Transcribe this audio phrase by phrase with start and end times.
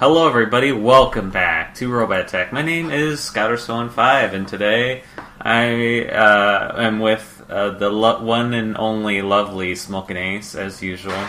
[0.00, 0.70] Hello, everybody.
[0.70, 2.52] Welcome back to Robot Attack.
[2.52, 5.02] My name is Scouterstone5, and today
[5.40, 11.20] I uh, am with uh, the lo- one and only lovely Smoking Ace, as usual.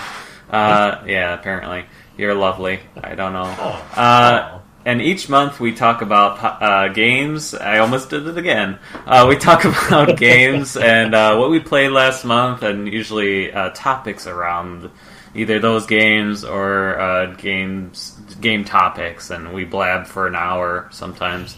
[0.52, 1.88] Uh, yeah, apparently.
[2.16, 2.80] You're lovely.
[2.96, 3.42] I don't know.
[3.42, 7.56] Uh, and each month we talk about uh, games.
[7.56, 8.78] I almost did it again.
[8.94, 13.72] Uh, we talk about games and uh, what we played last month, and usually uh,
[13.72, 14.92] topics around
[15.36, 21.56] either those games or uh, games game topics, and we blab for an hour sometimes.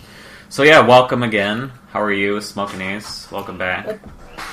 [0.49, 1.71] So yeah, welcome again.
[1.91, 3.29] How are you, Smoking Ace?
[3.31, 3.99] Welcome back.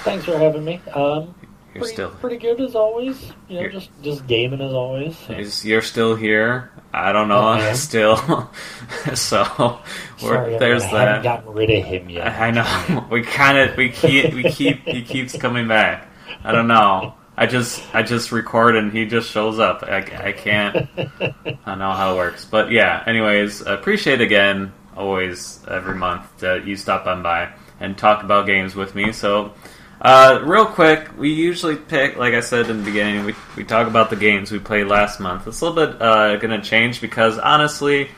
[0.05, 0.81] Thanks for having me.
[0.95, 1.35] Um,
[1.75, 3.33] You're pretty, still pretty good as always.
[3.49, 5.17] You know, just just gaming as always.
[5.31, 6.71] is- you're still here.
[6.93, 7.41] I don't know.
[7.41, 7.77] I am.
[7.89, 8.17] Still,
[9.15, 9.79] so
[10.23, 11.23] we're, Sorry, I haven't that.
[11.23, 12.29] gotten rid of him yet.
[12.29, 13.07] I know.
[13.11, 16.09] We kind of we keep we keep he keeps coming back.
[16.45, 17.15] I don't know.
[17.39, 19.85] I just I just record and he just shows up.
[19.85, 20.89] I, I can't.
[20.99, 21.35] I
[21.67, 23.05] don't know how it works, but yeah.
[23.07, 28.75] Anyways, appreciate again always every month that you stop on by and talk about games
[28.75, 29.13] with me.
[29.13, 29.55] So.
[30.01, 33.89] Uh, real quick, we usually pick, like I said in the beginning, we, we talk
[33.89, 35.49] about the games we played last month.
[35.49, 38.09] It's a little bit uh, going to change because honestly,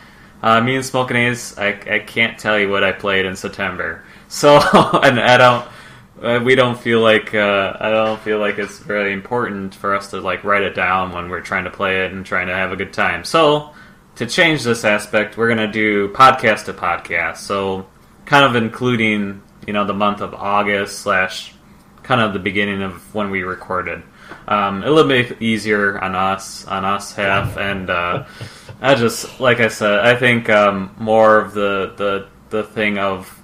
[0.42, 4.04] uh, me and Smoking Ace, I, I can't tell you what I played in September.
[4.28, 4.56] So,
[5.02, 5.66] and I don't,
[6.20, 10.20] we don't feel like, uh, I don't feel like it's really important for us to
[10.20, 12.76] like write it down when we're trying to play it and trying to have a
[12.76, 13.24] good time.
[13.24, 13.70] So,
[14.16, 17.38] to change this aspect, we're going to do podcast to podcast.
[17.38, 17.86] So,
[18.26, 21.54] kind of including, you know, the month of August slash
[22.02, 24.02] kind of the beginning of when we recorded.
[24.46, 28.26] Um, a little bit easier on us, on us half, and uh,
[28.82, 33.39] I just like I said, I think um, more of the the the thing of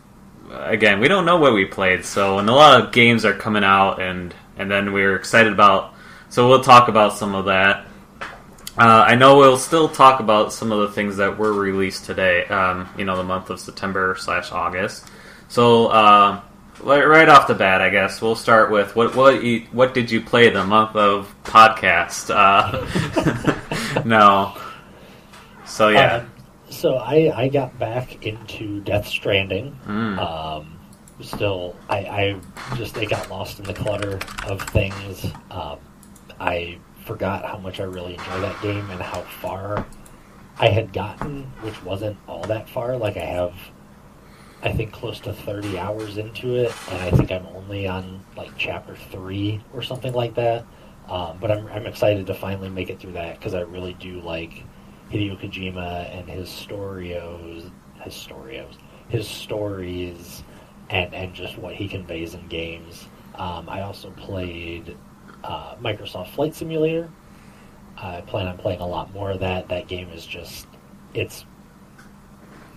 [0.51, 3.65] again, we don't know what we played, so and a lot of games are coming
[3.65, 5.95] out, and and then we're excited about.
[6.29, 7.87] So we'll talk about some of that.
[8.79, 12.45] Uh, I know we'll still talk about some of the things that were released today.
[12.47, 15.09] Um, you know, the month of September slash August.
[15.49, 16.41] So uh,
[16.83, 20.21] right off the bat, I guess we'll start with what what you, what did you
[20.21, 22.31] play the month of podcast?
[22.35, 24.57] Uh, no.
[25.65, 26.27] So yeah.
[26.71, 29.79] So I I got back into Death Stranding.
[29.87, 30.19] Mm.
[30.19, 30.79] Um,
[31.21, 32.41] still, I, I
[32.77, 35.27] just it got lost in the clutter of things.
[35.51, 35.79] Um,
[36.41, 39.87] I forgot how much I really enjoy that game and how far
[40.59, 42.97] I had gotten, which wasn't all that far.
[42.97, 43.55] Like I have,
[44.63, 48.51] I think close to thirty hours into it, and I think I'm only on like
[48.59, 50.65] chapter three or something like that.
[51.09, 54.21] Um, but I'm I'm excited to finally make it through that because I really do
[54.21, 54.65] like
[55.11, 58.77] Hideo Kojima and his storios, his storios,
[59.09, 60.43] his stories,
[60.91, 63.09] and and just what he conveys in games.
[63.35, 64.97] Um, I also played
[65.45, 67.11] uh, Microsoft Flight Simulator.
[67.97, 69.69] I plan on playing a lot more of that.
[69.69, 70.67] That game is just
[71.15, 71.45] it's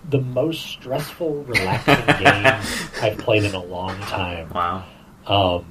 [0.08, 4.48] the most stressful, relaxing game I've played in a long time.
[4.50, 4.84] Wow.
[5.26, 5.66] Um,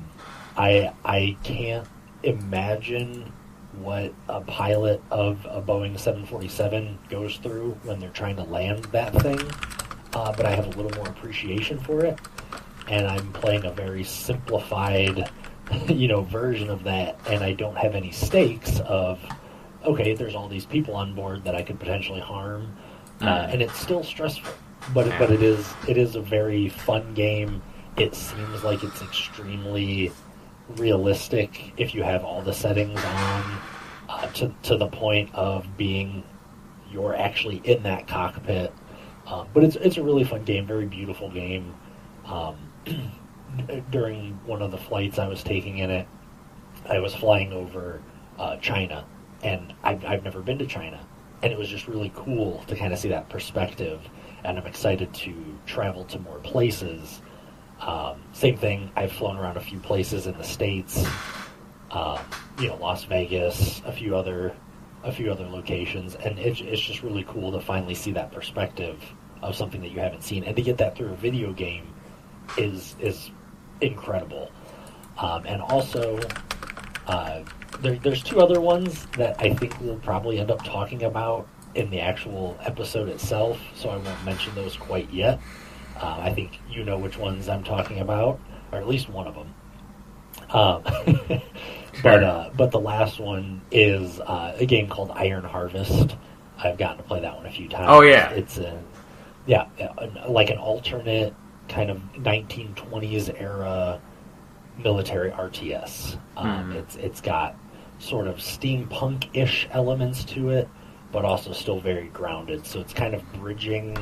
[0.58, 1.88] I I can't
[2.24, 3.32] imagine
[3.84, 9.14] what a pilot of a Boeing 747 goes through when they're trying to land that
[9.22, 9.40] thing.
[10.14, 12.20] Uh, but I have a little more appreciation for it,
[12.88, 15.30] and I'm playing a very simplified,
[15.88, 19.20] you know, version of that, and I don't have any stakes of,
[19.86, 22.76] okay, there's all these people on board that I could potentially harm,
[23.22, 23.54] uh, Mm.
[23.54, 24.54] and it's still stressful,
[24.94, 27.62] but but it is it is a very fun game.
[27.98, 30.12] It seems like it's extremely
[30.78, 33.62] realistic if you have all the settings on
[34.10, 36.24] uh, to to the point of being
[36.92, 38.74] you're actually in that cockpit.
[39.28, 41.76] Um, but it's it's a really fun game, very beautiful game.
[42.26, 42.56] Um,
[43.92, 46.08] during one of the flights I was taking in it,
[46.88, 48.02] I was flying over
[48.38, 49.06] uh, China,
[49.44, 51.00] and I've, I've never been to China,
[51.42, 54.02] and it was just really cool to kind of see that perspective.
[54.44, 55.34] And I'm excited to
[55.66, 57.22] travel to more places.
[57.80, 58.92] Um, same thing.
[58.96, 61.06] I've flown around a few places in the states,
[61.92, 62.20] um,
[62.60, 64.54] you know, Las Vegas, a few other,
[65.04, 69.02] a few other locations, and it's it's just really cool to finally see that perspective
[69.42, 71.88] of something that you haven't seen, and to get that through a video game
[72.58, 73.32] is is
[73.82, 74.52] incredible.
[75.18, 76.20] Um, and also,
[77.08, 77.44] uh,
[77.80, 81.90] there, there's two other ones that I think we'll probably end up talking about in
[81.90, 85.40] the actual episode itself, so I won't mention those quite yet.
[86.02, 88.40] Uh, I think you know which ones I'm talking about,
[88.72, 89.54] or at least one of them.
[90.52, 90.84] Um,
[92.04, 96.16] but uh, but the last one is uh, a game called Iron Harvest.
[96.58, 97.88] I've gotten to play that one a few times.
[97.90, 98.30] Oh, yeah.
[98.32, 98.82] it's a
[99.46, 99.68] yeah,
[100.28, 101.34] like an alternate
[101.70, 104.00] kind of 1920s era
[104.78, 106.18] military RTS.
[106.38, 106.76] Um, Mhm.
[106.76, 107.56] It's it's got
[108.00, 110.68] sort of steampunk ish elements to it,
[111.12, 112.66] but also still very grounded.
[112.66, 113.98] So it's kind of bridging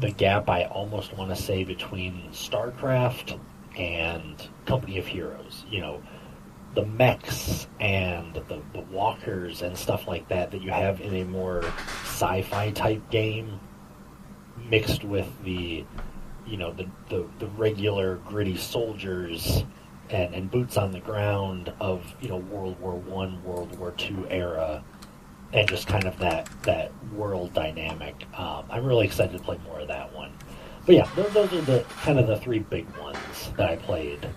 [0.00, 3.38] the gap I almost want to say between StarCraft
[3.76, 5.64] and Company of Heroes.
[5.70, 6.02] You know,
[6.74, 11.24] the mechs and the, the walkers and stuff like that that you have in a
[11.24, 11.62] more
[12.04, 13.60] sci-fi type game
[14.68, 15.84] mixed with the
[16.46, 19.64] you know the, the, the regular gritty soldiers
[20.10, 24.26] and, and boots on the ground of you know World War One, World War Two
[24.30, 24.82] era,
[25.52, 28.26] and just kind of that that world dynamic.
[28.38, 30.32] Um, I'm really excited to play more of that one.
[30.86, 34.28] But yeah, those, those are the kind of the three big ones that I played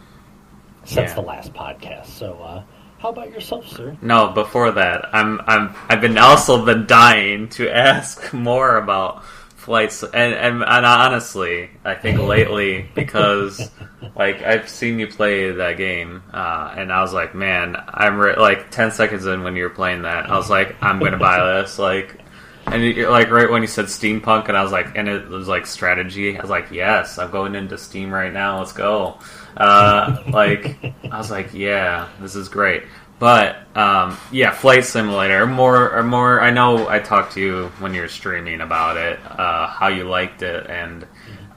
[0.84, 1.16] since Yeah.
[1.16, 2.08] the last podcast.
[2.08, 2.64] So, uh,
[3.00, 3.96] how about yourself, sir?
[4.02, 10.04] No, before that, I'm I'm I've been also been dying to ask more about flights,
[10.04, 13.72] and and, and honestly, I think lately because
[14.16, 18.36] like I've seen you play that game, uh, and I was like, man, I'm re-
[18.36, 21.44] like ten seconds in when you were playing that, I was like, I'm gonna buy
[21.62, 22.20] this, like.
[22.66, 25.50] And you like right when you said steampunk, and I was like, and it was
[25.50, 26.38] like strategy.
[26.38, 28.60] I was like, yes, I'm going into Steam right now.
[28.60, 29.20] Let's go.
[29.58, 30.78] Uh, like,
[31.12, 32.84] I was like, yeah, this is great.
[33.20, 35.46] But um, yeah, flight simulator.
[35.46, 36.42] More or more.
[36.42, 40.04] I know I talked to you when you were streaming about it, uh, how you
[40.06, 41.06] liked it, and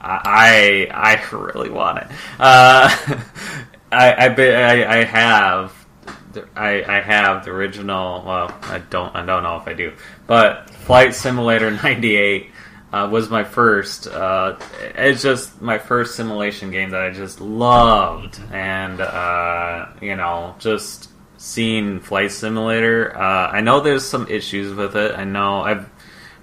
[0.01, 2.07] I I, really want it.
[2.39, 2.89] Uh,
[3.91, 5.73] I I, I have.
[6.55, 8.23] I, I have the original.
[8.25, 9.15] Well, I don't.
[9.15, 9.93] I don't know if I do,
[10.27, 12.51] but Flight Simulator '98
[12.93, 14.07] uh, was my first.
[14.07, 14.57] Uh,
[14.95, 21.09] it's just my first simulation game that I just loved, and uh, you know, just
[21.37, 23.15] seeing Flight Simulator.
[23.17, 25.17] Uh, I know there's some issues with it.
[25.17, 25.89] I know I've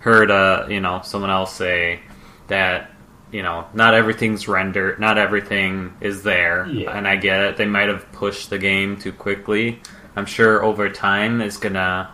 [0.01, 2.01] heard, uh, you know, someone else say
[2.49, 2.91] that
[3.35, 6.97] you know not everything's rendered, not everything is there, Yeah.
[6.97, 7.57] and I get it.
[7.57, 9.81] They might have pushed the game too quickly.
[10.15, 12.11] I'm sure over time it's gonna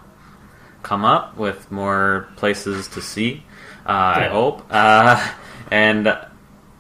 [0.83, 3.45] come up with more places to see.
[3.87, 4.63] Uh, I hope.
[4.71, 5.17] Uh,
[5.71, 6.09] and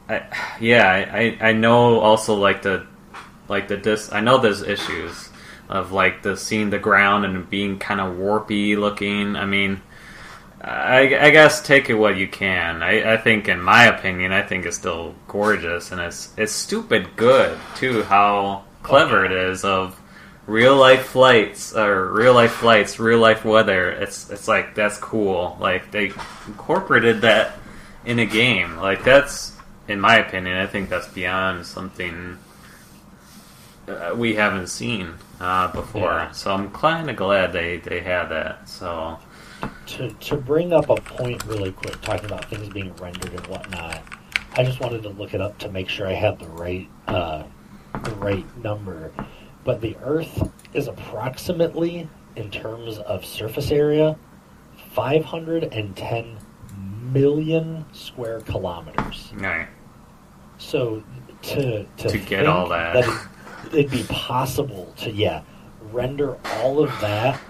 [0.08, 0.22] I,
[0.58, 2.86] yeah, I, I know also like the
[3.48, 4.10] like the dis.
[4.10, 5.28] I know there's issues
[5.68, 9.36] of like the seeing the ground and being kind of warpy looking.
[9.36, 9.82] I mean.
[10.62, 12.82] I, I guess take it what you can.
[12.82, 17.16] I, I think, in my opinion, I think it's still gorgeous, and it's it's stupid
[17.16, 18.02] good too.
[18.02, 19.98] How clever it is of
[20.46, 23.90] real life flights or real life flights, real life weather.
[23.90, 25.56] It's it's like that's cool.
[25.58, 26.12] Like they
[26.46, 27.56] incorporated that
[28.04, 28.76] in a game.
[28.76, 29.56] Like that's,
[29.88, 32.36] in my opinion, I think that's beyond something
[33.88, 36.02] uh, we haven't seen uh, before.
[36.02, 36.32] Yeah.
[36.32, 38.68] So I'm kind of glad they they had that.
[38.68, 39.18] So
[39.86, 44.02] to to bring up a point really quick, talking about things being rendered and whatnot.
[44.54, 47.44] I just wanted to look it up to make sure I had the right uh,
[48.04, 49.12] the right number.
[49.64, 54.16] But the Earth is approximately, in terms of surface area,
[54.92, 56.38] 510
[57.12, 59.32] million square kilometers.
[59.34, 59.68] right.
[60.58, 61.02] So
[61.42, 62.96] to to, To get all that.
[62.96, 65.42] it, it'd be possible to yeah
[65.92, 67.40] render all of that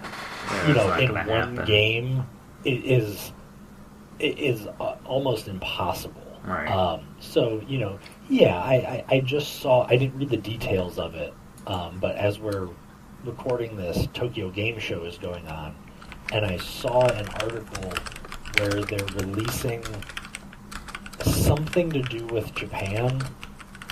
[0.53, 1.65] Yeah, you know in one happen.
[1.65, 2.27] game
[2.63, 3.33] it is
[4.19, 6.21] it is uh, almost impossible.
[6.45, 6.67] Right.
[6.67, 7.99] Um, so you know,
[8.29, 9.85] yeah, I, I, I just saw.
[9.87, 11.33] I didn't read the details of it,
[11.67, 12.69] um, but as we're
[13.23, 15.75] recording this, Tokyo Game Show is going on,
[16.33, 17.93] and I saw an article
[18.57, 19.83] where they're releasing
[21.23, 23.21] something to do with Japan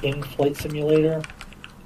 [0.03, 1.21] in Flight Simulator.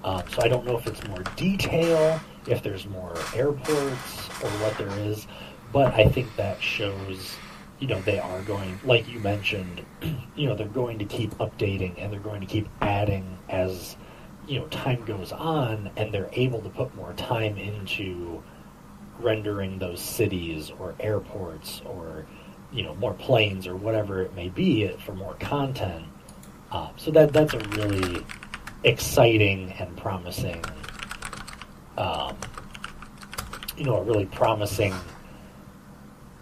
[0.04, 4.78] Um, so I don't know if it's more detail, if there's more airports, or what
[4.78, 5.28] there is.
[5.72, 7.36] But I think that shows,
[7.80, 9.86] you know, they are going, like you mentioned,
[10.36, 13.96] you know, they're going to keep updating and they're going to keep adding as,
[14.48, 18.44] you know, time goes on and they're able to put more time into
[19.20, 22.26] rendering those cities or airports or,
[22.72, 26.06] you know, more planes or whatever it may be for more content.
[26.72, 28.26] Um, so that that's a really
[28.84, 30.64] exciting and promising,
[31.98, 32.36] um,
[33.78, 34.94] you know, a really promising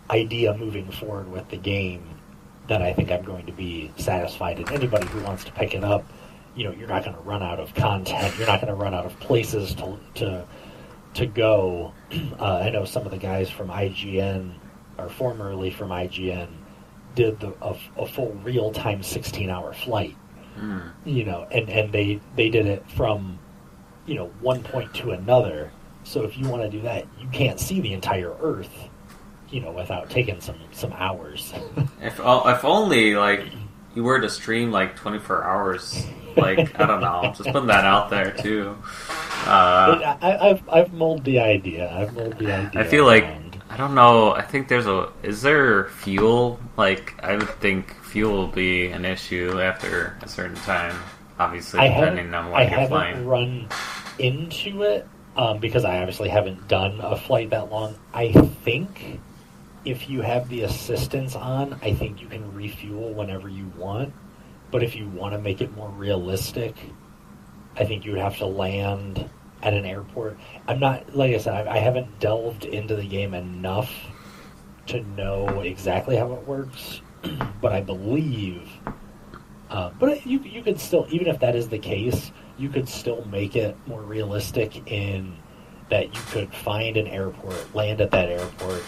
[0.09, 2.03] idea moving forward with the game
[2.67, 4.57] that I think I'm going to be satisfied.
[4.59, 6.05] And anybody who wants to pick it up,
[6.55, 8.37] you know, you're not going to run out of content.
[8.37, 10.45] You're not going to run out of places to to
[11.15, 11.93] to go.
[12.39, 14.53] Uh, I know some of the guys from IGN,
[14.97, 16.49] or formerly from IGN,
[17.15, 20.17] did the, a, a full real time 16 hour flight
[20.59, 20.91] Mm.
[21.05, 23.39] you know, and and they they did it from,
[24.05, 25.71] you know, one point to another.
[26.03, 28.89] So if you want to do that, you can't see the entire Earth,
[29.49, 31.53] you know, without taking some some hours.
[32.01, 33.45] If o- if only like
[33.93, 36.03] you were to stream like 24 hours,
[36.35, 38.75] like I don't know, just putting that out there too.
[39.45, 41.91] Uh, I, I've I've mulled the idea.
[41.95, 42.81] I've mulled the idea.
[42.81, 43.61] I feel like around.
[43.69, 44.33] I don't know.
[44.33, 45.09] I think there's a.
[45.23, 46.59] Is there fuel?
[46.75, 50.95] Like, I would think fuel will be an issue after a certain time.
[51.41, 53.25] Obviously, I depending haven't, on what I you're flying.
[53.25, 53.67] run
[54.19, 57.95] into it um, because I obviously haven't done a flight that long.
[58.13, 59.19] I think
[59.85, 64.13] if you have the assistance on, I think you can refuel whenever you want.
[64.69, 66.75] But if you want to make it more realistic,
[67.75, 69.27] I think you would have to land
[69.63, 70.37] at an airport.
[70.67, 73.91] I'm not, like I said, I, I haven't delved into the game enough
[74.87, 77.01] to know exactly how it works,
[77.61, 78.69] but I believe.
[79.71, 83.23] Uh, but you you could still, even if that is the case, you could still
[83.25, 85.33] make it more realistic in
[85.89, 88.83] that you could find an airport, land at that airport,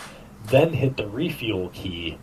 [0.47, 2.17] then hit the refuel key,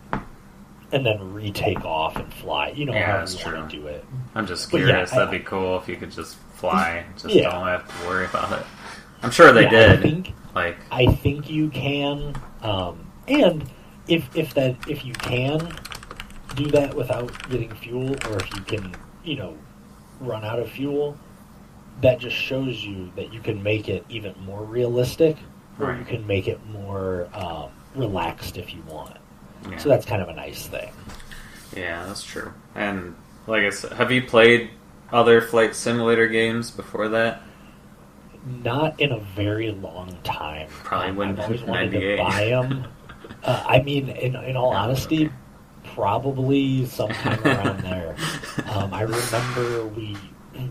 [0.91, 2.69] and then retake off and fly.
[2.69, 4.05] You know Yeah, how you want to do it.
[4.35, 5.11] I'm just But yeah, curious.
[5.11, 7.03] That'd be cool if you could just fly.
[7.19, 7.49] Just Yeah.
[7.49, 8.65] don't have to worry about it.
[9.23, 10.01] I'm sure they Yeah, I did.
[10.01, 13.63] think Like, I think you can, um, and
[14.07, 15.71] if if that if you can
[16.55, 18.93] do that without getting fuel, or if you can,
[19.23, 19.57] you know,
[20.19, 21.17] run out of fuel,
[22.01, 25.37] that just shows you that you can make it even more realistic,
[25.79, 29.17] or you can make it more um, relaxed if you want.
[29.69, 29.77] yeah.
[29.77, 30.91] So that's kind of a nice thing.
[31.75, 32.53] yeah, that's true.
[32.75, 33.15] And
[33.47, 34.69] like I said, have you played
[35.11, 37.41] other flight simulator games before that?
[38.63, 40.67] Not in a very long time.
[40.83, 42.85] Probably Um, wouldn't I've always wanted to buy them.
[43.43, 45.31] Uh, I mean, in in all honesty,
[45.95, 48.15] probably sometime around there.
[48.69, 50.17] Um, I remember we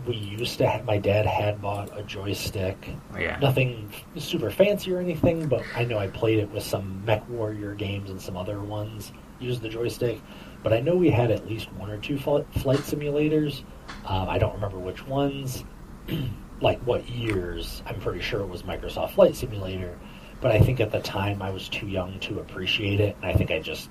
[0.05, 2.89] we used to have my dad had bought a joystick.
[3.17, 3.37] yeah.
[3.39, 7.75] Nothing super fancy or anything, but I know I played it with some Mech Warrior
[7.75, 9.11] games and some other ones.
[9.39, 10.21] Used the joystick,
[10.63, 13.63] but I know we had at least one or two fl- flight simulators.
[14.05, 15.63] Um, I don't remember which ones,
[16.61, 17.81] like what years.
[17.87, 19.97] I'm pretty sure it was Microsoft Flight Simulator,
[20.41, 23.33] but I think at the time I was too young to appreciate it, and I
[23.33, 23.89] think I just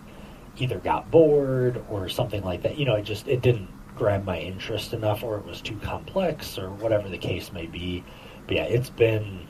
[0.59, 2.79] either got bored or something like that.
[2.79, 6.59] You know, it just it didn't grab my interest enough, or it was too complex,
[6.59, 8.05] or whatever the case may be.
[8.47, 9.47] But yeah, it's been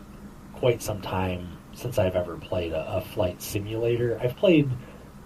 [0.54, 4.18] quite some time since I've ever played a, a flight simulator.
[4.20, 4.70] I've played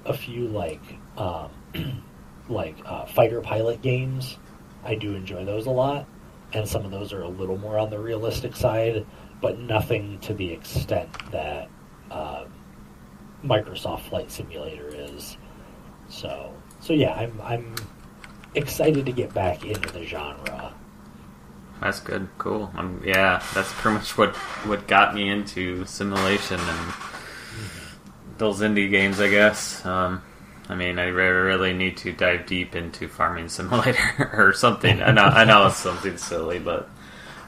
[0.04, 0.82] a few like
[1.16, 1.50] um,
[2.48, 4.38] like uh, fighter pilot games.
[4.84, 6.06] I do enjoy those a lot,
[6.52, 9.06] and some of those are a little more on the realistic side,
[9.40, 11.68] but nothing to the extent that
[12.10, 12.44] uh,
[13.42, 15.36] Microsoft Flight Simulator is.
[16.08, 17.74] So, so yeah, I'm I'm
[18.54, 20.74] excited to get back into the genre.
[21.80, 22.28] That's good.
[22.38, 22.72] Cool.
[23.04, 26.92] Yeah, that's pretty much what what got me into simulation and
[28.38, 29.20] those indie games.
[29.20, 29.84] I guess.
[29.84, 30.22] Um,
[30.68, 35.02] I mean, I really need to dive deep into Farming Simulator or something.
[35.02, 36.88] I know, I know it's something silly, but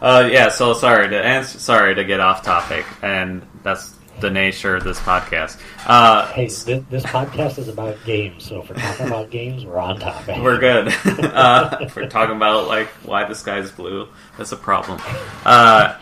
[0.03, 0.51] uh, yeah.
[0.51, 1.59] So sorry to answer.
[1.59, 5.61] Sorry to get off topic, and that's the nature of this podcast.
[5.87, 9.79] Uh, Hey, this, this podcast is about games, so if we're talking about games, we're
[9.79, 10.43] on topic.
[10.43, 10.89] We're good.
[11.07, 14.09] uh, if we're talking about like why the sky's blue.
[14.39, 15.01] That's a problem.
[15.45, 15.99] Uh,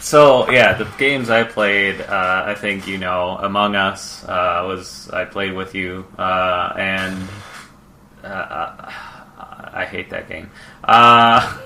[0.00, 5.08] so yeah, the games I played, uh, I think you know, Among Us uh, was
[5.10, 7.28] I played with you, uh, and
[8.24, 8.90] uh,
[9.38, 10.50] I hate that game.
[10.84, 11.58] Uh,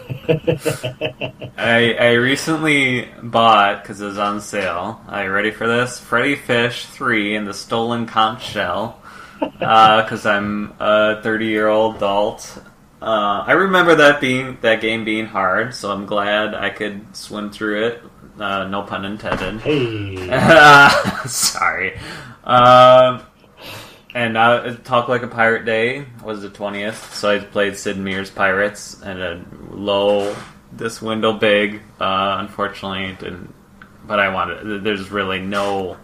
[1.58, 5.00] I, I recently bought because it was on sale.
[5.08, 6.00] Are you ready for this?
[6.00, 9.00] Freddi Fish Three in the Stolen Conch Shell.
[9.40, 12.58] Because I'm a 30 year old adult.
[13.02, 17.50] Uh, I remember that being that game being hard, so I'm glad I could swim
[17.50, 18.02] through it.
[18.38, 19.60] Uh, no pun intended.
[19.60, 20.16] hey,
[21.26, 21.98] Sorry.
[24.16, 28.30] And uh, Talk Like a Pirate Day was the 20th, so I played Sid Meier's
[28.30, 30.34] Pirates and a low,
[30.72, 31.82] this window big.
[32.00, 33.54] Uh, unfortunately, didn't.
[34.06, 34.82] But I wanted.
[34.82, 35.98] There's really no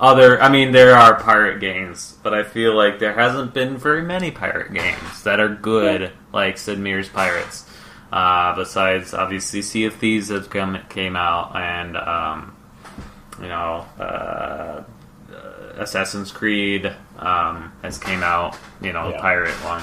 [0.00, 0.42] other.
[0.42, 4.32] I mean, there are pirate games, but I feel like there hasn't been very many
[4.32, 7.64] pirate games that are good, like Sid Meier's Pirates.
[8.10, 12.56] Uh, besides, obviously, Sea of Thieves has come came out, and um,
[13.40, 14.82] you know, uh,
[15.76, 16.86] Assassin's Creed
[17.18, 18.56] um, has came out.
[18.80, 19.82] You know, the pirate one.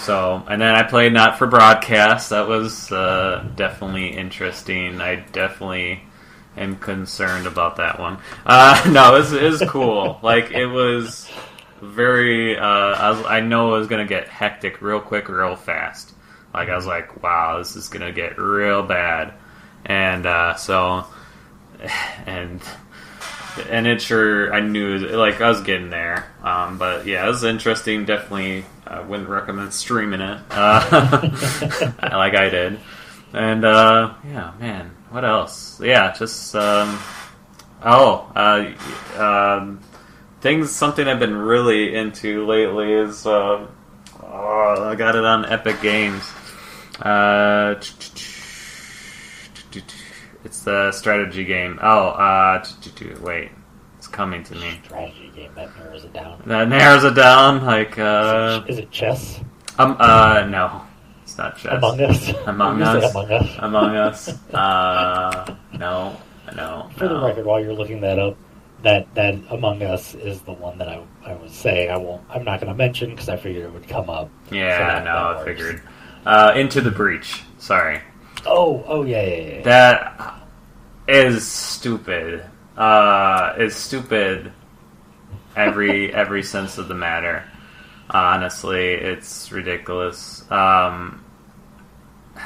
[0.00, 2.30] So, and then I played Not for Broadcast.
[2.30, 5.00] That was uh, definitely interesting.
[5.00, 6.02] I definitely
[6.56, 8.18] am concerned about that one.
[8.44, 10.18] Uh, no, it was, it was cool.
[10.22, 11.30] like it was
[11.80, 12.58] very.
[12.58, 16.12] Uh, I, was, I know it was gonna get hectic real quick, real fast.
[16.52, 19.34] Like I was like, wow, this is gonna get real bad,
[19.84, 21.04] and uh, so,
[22.26, 22.60] and
[23.66, 26.30] and it sure I knew like I was getting there.
[26.42, 28.04] Um, but yeah, it was interesting.
[28.04, 31.20] Definitely, I wouldn't recommend streaming it uh,
[32.02, 32.80] like I did.
[33.32, 35.80] And uh, yeah, man, what else?
[35.80, 36.98] Yeah, just um,
[37.82, 39.80] oh, uh, um,
[40.40, 43.66] things something I've been really into lately is uh,
[44.22, 46.32] oh, I got it on Epic Games.
[47.00, 47.74] Uh,
[50.44, 51.78] it's the strategy game.
[51.82, 52.64] Oh, uh,
[53.20, 53.50] wait,
[53.96, 54.80] it's coming to me.
[54.84, 56.42] Strategy game that narrows it down.
[56.46, 57.64] That narrows it down.
[57.64, 59.40] Like, uh, is it chess?
[59.78, 60.82] Um, uh, no,
[61.22, 61.72] it's not chess.
[61.72, 62.28] Among Us.
[62.46, 63.04] Among Us.
[63.14, 63.56] Among Us.
[63.58, 64.34] Among Us.
[64.54, 66.16] Uh, no,
[66.56, 66.90] no.
[66.96, 68.36] For the record, while you're looking that up,
[68.82, 72.44] that that Among Us is the one that I, I was saying I won't I'm
[72.44, 74.30] not going to mention because I figured it would come up.
[74.50, 75.82] Yeah, So that- no, that I figured.
[76.26, 77.42] Uh, Into the Breach.
[77.58, 78.00] Sorry.
[78.46, 79.62] Oh, oh yeah, yeah, yeah.
[79.62, 80.42] That
[81.06, 82.44] is stupid.
[82.76, 84.52] Uh, is stupid.
[85.56, 87.44] Every every sense of the matter.
[88.10, 90.50] Honestly, it's ridiculous.
[90.50, 91.24] Um,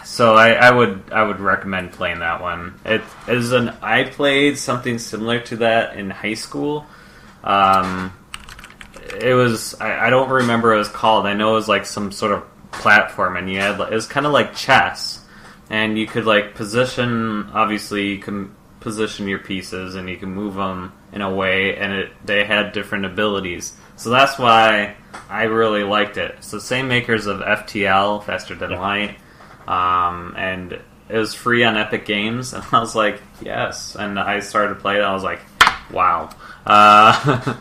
[0.05, 2.81] so I, I would I would recommend playing that one.
[2.85, 6.87] It is an I played something similar to that in high school.
[7.45, 8.13] Um,
[9.21, 11.27] it was I, I don't remember what it was called.
[11.27, 14.27] I know it was like some sort of platform, and you had it was kind
[14.27, 15.22] of like chess,
[15.73, 17.49] and you could like position.
[17.55, 21.93] Obviously, you can position your pieces, and you can move them in a way, and
[21.93, 23.73] it they had different abilities.
[23.97, 24.97] So that's why
[25.31, 26.37] I really liked it.
[26.45, 28.81] So same makers of FTL, Faster Than Yeah.
[28.81, 29.19] Light,
[29.67, 30.73] um, and
[31.09, 33.97] it was free on Epic Games, and I was like, yes.
[33.97, 35.41] And I started to play it, and I was like,
[35.91, 36.29] wow.
[36.67, 37.57] Uh,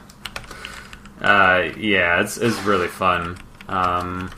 [1.21, 3.37] uh, yeah, it's it's really fun.
[3.69, 4.29] Um,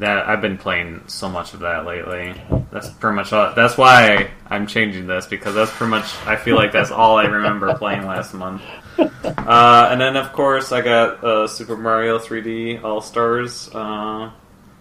[0.00, 2.34] that I've been playing so much of that lately.
[2.72, 3.54] That's pretty much all.
[3.54, 6.14] That's why I'm changing this because that's pretty much.
[6.26, 8.62] I feel like that's all I remember playing last month.
[8.98, 13.68] Uh, and then of course I got uh, Super Mario 3D All Stars.
[13.74, 14.30] Uh,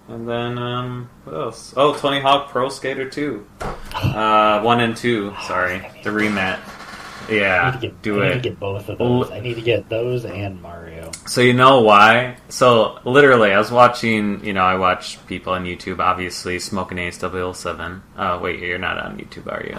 [0.07, 1.73] and then um, what else?
[1.77, 3.45] Oh, Tony Hawk Pro Skater 2.
[3.93, 5.35] Uh, one and two.
[5.45, 6.59] Sorry, the remat.
[7.29, 9.31] I need Yeah, to get, do I need to get both of those.
[9.31, 11.11] I need to get those and Mario.
[11.27, 12.37] So you know why?
[12.49, 14.43] So literally, I was watching.
[14.45, 15.99] You know, I watch people on YouTube.
[15.99, 18.01] Obviously, smoking Ace 007.
[18.17, 19.75] Uh, wait, you're not on YouTube, are you?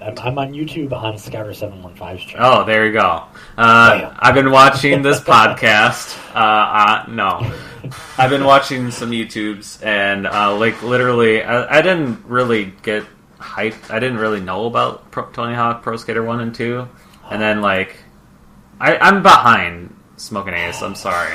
[0.00, 2.60] I'm, I'm, on YouTube on Scouter 715's channel.
[2.60, 3.24] Oh, there you go.
[3.56, 6.16] Uh, I've been watching this podcast.
[6.34, 7.52] Uh, uh, no,
[8.18, 13.04] I've been watching some YouTubes, and uh, like literally, I, I didn't really get
[13.48, 13.90] hyped.
[13.90, 16.88] I didn't really know about Pro, Tony Hawk Pro Skater One and Two,
[17.30, 17.96] and then like,
[18.80, 20.82] I, I'm behind Smoking Ace.
[20.82, 21.34] I'm sorry.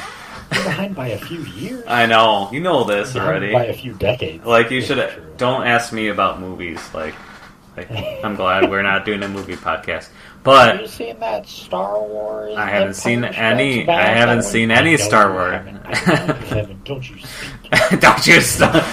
[0.53, 1.83] You're behind by a few years.
[1.87, 3.53] I know you know this Behind already.
[3.53, 4.45] By a few decades.
[4.45, 5.33] Like you should true.
[5.37, 6.79] don't ask me about movies.
[6.93, 7.15] Like,
[7.75, 7.89] like
[8.23, 10.09] I'm glad we're not doing a movie podcast.
[10.43, 12.55] But Have you seen that Star Wars?
[12.57, 13.87] I haven't seen any-?
[13.87, 15.53] I haven't seen any Star Wars.
[15.53, 15.81] haven't.
[15.85, 16.83] I know you haven't.
[16.83, 17.59] Don't you speak.
[18.01, 18.39] don't you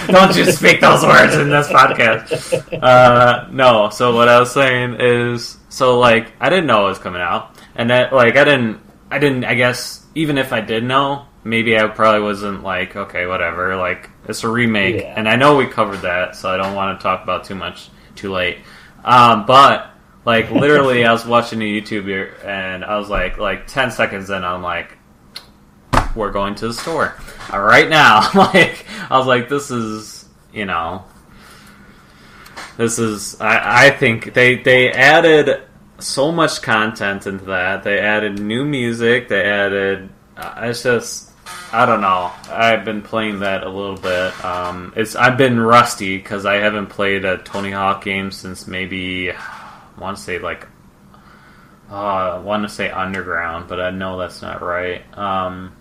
[0.07, 2.81] don't you speak those words in this podcast.
[2.81, 3.89] Uh, no.
[3.89, 7.55] So what I was saying is, so like I didn't know it was coming out,
[7.75, 8.79] and that like I didn't,
[9.11, 9.43] I didn't.
[9.43, 13.75] I guess even if I did know, maybe I probably wasn't like, okay, whatever.
[13.75, 15.13] Like it's a remake, Yeah.
[15.17, 17.89] and I know we covered that, so I don't want to talk about too much
[18.15, 18.59] too late.
[19.03, 19.90] Um, but
[20.25, 24.43] like literally, I was watching a YouTuber, and I was like, like ten seconds in,
[24.43, 24.97] I'm like,
[26.15, 27.15] we're going to the store
[27.51, 28.29] uh, right now.
[28.35, 31.05] like I was like, this is you know,
[32.77, 35.63] this is I, I think they they added
[35.99, 37.83] so much content into that.
[37.83, 39.27] They added new music.
[39.27, 40.09] They added.
[40.35, 41.31] Uh, it's just
[41.73, 42.31] I don't know.
[42.49, 44.43] I've been playing that a little bit.
[44.43, 49.31] Um, it's I've been rusty because I haven't played a Tony Hawk game since maybe
[50.01, 50.67] want to say like
[51.91, 55.03] uh, I want to say Underground, but I know that's not right.
[55.17, 55.75] Um,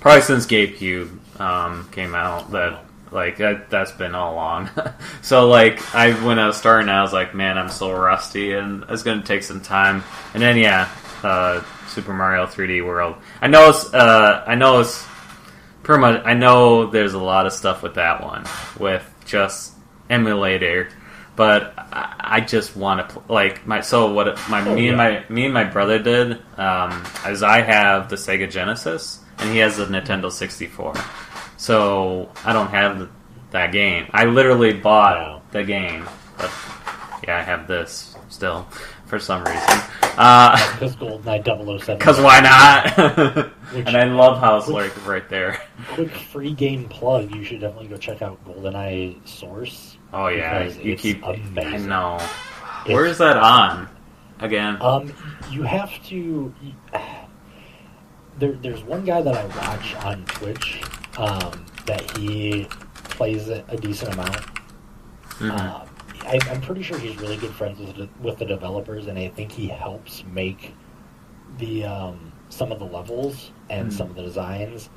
[0.00, 4.70] probably since GameCube um, came out, that like that, that's been all along.
[5.22, 8.84] so like I when I was starting, I was like, man, I'm so rusty, and
[8.88, 10.04] it's gonna take some time.
[10.34, 10.88] And then yeah,
[11.22, 13.16] uh, Super Mario 3D World.
[13.40, 15.04] I know it's uh, I know it's
[15.82, 16.22] pretty much.
[16.24, 18.44] I know there's a lot of stuff with that one
[18.78, 19.72] with just
[20.08, 20.90] emulator.
[21.38, 25.44] But I, just want to like my so what my Oh, me and my me
[25.44, 26.90] and my brother did um,
[27.28, 30.94] is I have the Sega Genesis and he has the Nintendo 64.
[31.56, 33.08] So I don't have the,
[33.52, 34.08] that game.
[34.10, 36.50] I literally bought the game, but
[37.22, 38.66] yeah, I have this still
[39.08, 39.80] for some reason.
[40.20, 41.98] Uh, Because GoldenEye 007.
[42.00, 42.96] Cause why not?
[43.72, 45.60] Which- and I love how it's like right there.
[45.92, 47.34] Quick free game plug.
[47.34, 49.96] You should definitely go check out GoldenEye Source.
[50.12, 51.24] Oh yeah, you keep.
[51.24, 51.88] I amazing.
[51.88, 52.16] know.
[52.16, 53.88] It's- Where is that on?
[54.40, 54.78] Again.
[54.80, 55.12] Um,
[55.50, 56.52] you have to.
[58.38, 60.80] There, there's one guy that I watch on Twitch
[61.16, 62.68] um, that he
[63.04, 64.36] plays it a decent amount.
[65.38, 65.58] Mhm.
[65.58, 65.87] Um,
[66.22, 69.28] I, I'm pretty sure he's really good friends with the, with the developers, and I
[69.28, 70.74] think he helps make
[71.58, 73.92] the um, some of the levels and Mm.
[73.92, 74.90] some of the designs.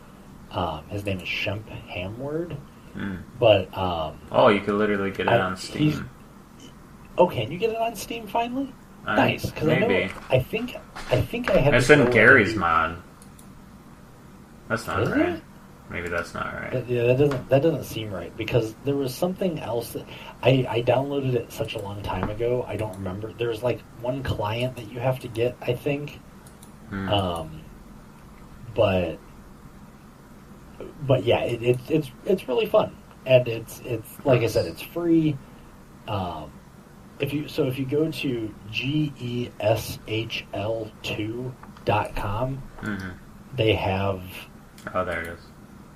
[0.51, 2.57] Um, his name is Shemp Hamward,
[2.95, 3.21] Mm.
[3.39, 6.09] but um, Oh, you could literally get it I- on Steam.
[7.17, 8.73] oh, can you get it on Steam finally?
[9.07, 10.11] Uh, nice, because I know maybe.
[10.29, 10.75] I think
[11.09, 11.73] I think I had.
[11.73, 12.97] It's in Garry's Mod.
[14.67, 15.19] That's not Is right.
[15.29, 15.41] it?
[15.89, 16.71] Maybe that's not right.
[16.71, 20.05] That- Yeah, that doesn't that doesn't seem right because there was something else that
[20.43, 22.65] I I downloaded it such a long time ago.
[22.67, 23.31] I don't remember.
[23.33, 25.55] There's like one client that you have to get.
[25.61, 26.19] I think,
[26.89, 27.09] Hmm.
[27.09, 27.61] um,
[28.75, 29.17] but
[31.07, 34.81] but yeah, it, it's it's it's really fun and it's it's like I said, it's
[34.81, 35.37] free.
[36.07, 36.51] Um,
[37.19, 41.53] if you so if you go to g e s h l two
[41.85, 43.13] dot com, Mhm.
[43.55, 44.21] they have
[44.95, 45.39] Oh, there it is.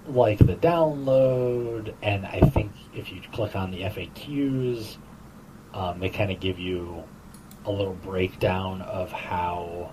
[0.08, 4.98] Like the download, and I think if you click on the FAQs,
[5.74, 7.04] um, they kind of give you
[7.66, 9.92] a little breakdown of how,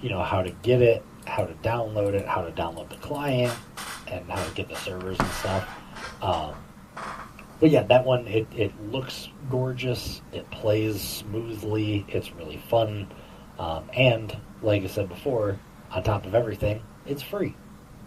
[0.00, 3.52] you know, how to get it, how to download it, how to download the client,
[4.08, 5.68] and how to get the servers and stuff.
[6.22, 6.54] Um,
[7.60, 10.22] but yeah, that one it, it looks gorgeous.
[10.32, 12.04] It plays smoothly.
[12.08, 13.08] It's really fun,
[13.58, 15.58] um, and like I said before,
[15.90, 17.54] on top of everything, it's free.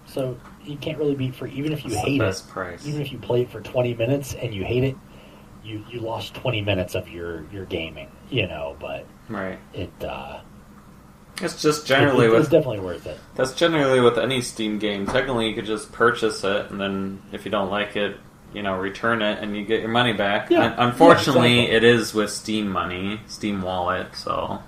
[0.08, 1.52] So you can't really beat free.
[1.52, 2.86] Even if you That's the hate it, price.
[2.88, 4.96] even if you play it for 20 minutes and you hate it,
[5.63, 8.08] you you lost 20 minutes of your your gaming.
[8.30, 9.60] You know, but Right.
[9.74, 10.39] it uh,
[11.41, 13.20] It's just generally it- with it's definitely worth it.
[13.36, 15.06] That's generally with any Steam game.
[15.06, 18.17] Technically, you could just purchase it, and then if you don't like it,
[18.54, 20.50] you know, return it, and you get your money back.
[20.50, 21.76] Yeah, Un- unfortunately, yeah, exactly.
[21.78, 24.15] it is with Steam money, Steam Wallet.
[24.15, 24.63] So,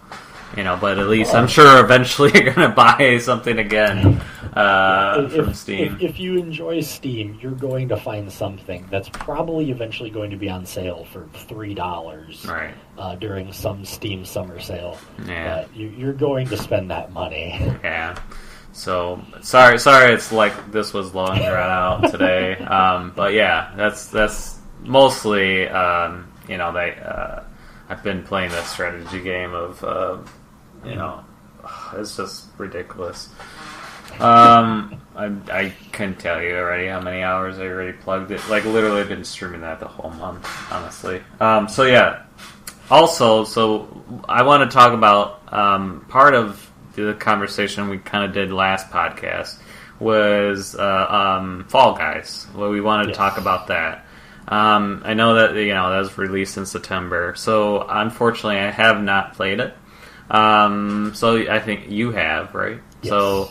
[0.58, 1.34] you know, but at least.
[1.34, 4.21] I'm sure eventually you're gonna buy something again
[4.54, 5.96] uh, if, from Steam.
[5.96, 10.38] If, if you enjoy Steam, you're going to find something that's probably eventually going to
[10.38, 12.74] be on sale for three dollars right?
[12.98, 14.98] uh, during some Steam summer sale.
[15.26, 15.62] Yeah.
[15.62, 17.60] But you, you're going to spend that money.
[17.84, 18.20] Yeah.
[18.72, 20.14] So sorry, sorry.
[20.14, 22.56] It's like this was long drawn out today.
[22.70, 26.96] Um, but yeah, that's that's mostly um, you know they.
[27.00, 27.42] Uh,
[27.90, 30.18] I've been playing this strategy game of uh,
[30.86, 31.24] you know
[31.94, 33.30] it's just ridiculous.
[34.19, 38.41] Um, I I couldn't tell you already how many hours I already plugged it.
[38.50, 41.22] Like literally, I've been streaming that the whole month, honestly.
[41.39, 42.24] Um, so yeah.
[42.91, 48.34] Also, so I want to talk about um, part of the conversation we kind of
[48.34, 49.58] did last podcast
[50.00, 52.48] was uh, um, Fall Guys.
[52.56, 53.17] Well, we wanted to Yes.
[53.17, 54.06] talk about that.
[54.48, 59.02] Um, I know that you know that was released in September, so unfortunately, I have
[59.04, 59.76] not played it.
[60.32, 62.80] Um, so I think you have, right?
[63.04, 63.10] Yes.
[63.12, 63.50] So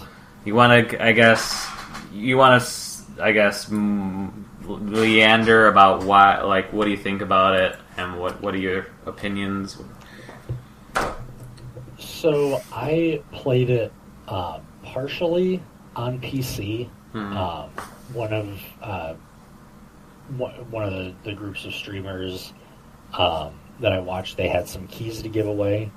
[0.49, 1.69] you want to, I guess,
[2.11, 7.77] you want to, I guess, leander about why, like, what do you think about it,
[7.99, 9.77] and what what are your opinions?
[11.99, 13.93] So I played it
[14.27, 15.63] uh, partially
[15.95, 16.89] on PC.
[17.13, 17.37] Hmm.
[17.37, 17.71] Um,
[18.15, 19.15] one of uh,
[20.39, 22.55] one one of the, the groups of streamers
[23.13, 25.91] um, that I watched, they had some keys to give away,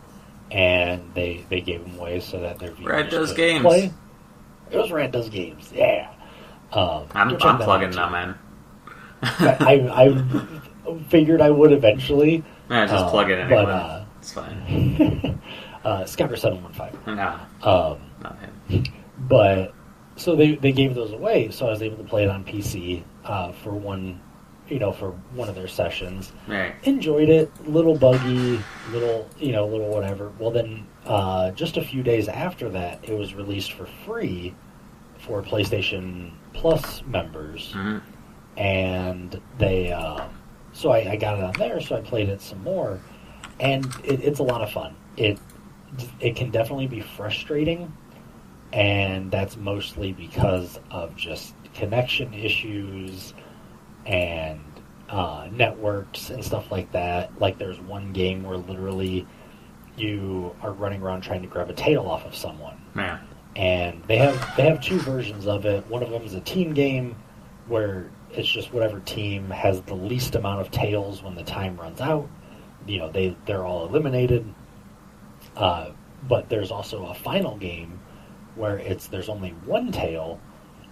[0.51, 3.63] and they they gave them away so that their viewers Red Does could Games.
[3.63, 3.93] Play.
[4.71, 6.09] It was Red Does Games, yeah.
[6.71, 7.97] Um, I'm, I'm plugging too.
[8.09, 8.37] man.
[9.23, 12.43] I, I figured I would eventually.
[12.69, 13.65] yeah, just uh, plug it in anyway.
[13.65, 15.41] But uh, it's fine.
[15.83, 16.95] uh, Scouter seven one five.
[17.07, 18.37] No, Um, not
[18.69, 18.83] him.
[19.19, 19.73] but
[20.15, 23.03] so they they gave those away, so I was able to play it on PC
[23.25, 24.19] uh, for one,
[24.69, 26.31] you know, for one of their sessions.
[26.47, 26.73] Right.
[26.83, 28.59] Enjoyed it, little buggy,
[28.91, 30.31] little you know, little whatever.
[30.39, 34.55] Well, then uh, just a few days after that, it was released for free
[35.25, 37.99] for PlayStation Plus members, hmm
[38.57, 40.29] and they um,
[40.73, 42.99] so I, I got it on there, so I played it some more,
[43.59, 44.95] and it, it's a lot of fun.
[45.17, 45.39] It
[46.19, 47.91] it can definitely be frustrating,
[48.73, 53.33] and that's mostly because of just connection issues
[54.05, 54.59] and
[55.09, 57.31] uh, networks and stuff like that.
[57.39, 59.25] Like there's one game where literally
[59.97, 63.19] you are running around trying to grab a tail off of someone Yeah.
[63.61, 65.85] And they have they have two versions of it.
[65.87, 67.15] One of them is a team game
[67.67, 72.01] where it's just whatever team has the least amount of tails when the time runs
[72.01, 72.27] out.
[72.87, 74.51] You know, they they're all eliminated.
[75.55, 75.91] Uh,
[76.27, 77.99] but there's also a final game
[78.55, 80.39] where it's there's only one tail,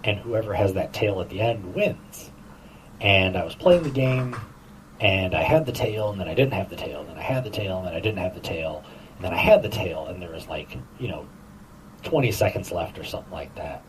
[0.04, 2.30] and whoever has that tail at the end wins.
[3.00, 4.36] And I was playing the game,
[5.00, 7.22] and I had the tail, and then I didn't have the tail, and then I
[7.22, 8.84] had the tail, and then I didn't have the tail,
[9.16, 11.26] and then I had the tail, and there was like you know
[12.02, 13.84] 20 seconds left or something like that.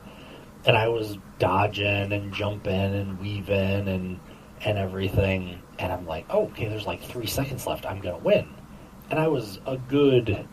[0.65, 4.19] And I was dodging and jumping and weaving and
[4.63, 5.61] and everything.
[5.79, 7.85] And I'm like, oh, okay, there's like three seconds left.
[7.85, 8.47] I'm going to win.
[9.09, 10.47] And I was a good,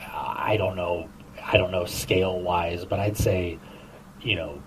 [0.00, 1.08] I don't know,
[1.42, 3.58] I don't know scale wise, but I'd say,
[4.20, 4.62] you know,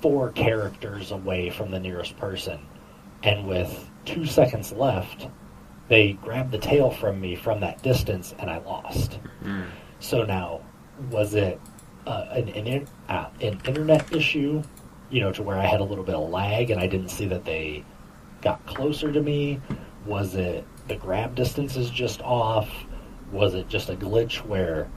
[0.00, 2.66] four characters away from the nearest person.
[3.22, 5.28] And with two seconds left,
[5.88, 9.18] they grabbed the tail from me from that distance and I lost.
[9.42, 9.66] Mm.
[10.00, 10.62] So now,
[11.10, 11.60] was it
[12.06, 14.62] uh, an, an, uh, an internet issue,
[15.10, 17.26] you know, to where I had a little bit of lag and I didn't see
[17.26, 17.84] that they
[18.42, 19.60] got closer to me?
[20.06, 22.70] Was it the grab distance is just off?
[23.32, 24.90] Was it just a glitch where,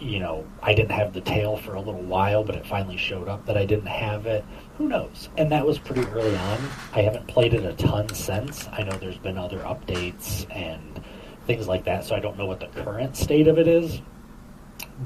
[0.00, 3.28] you know, I didn't have the tail for a little while, but it finally showed
[3.28, 4.44] up that I didn't have it?
[4.76, 5.28] Who knows?
[5.36, 6.58] And that was pretty early on.
[6.92, 8.68] I haven't played it a ton since.
[8.72, 11.02] I know there's been other updates and
[11.46, 14.02] things like that, so I don't know what the current state of it is.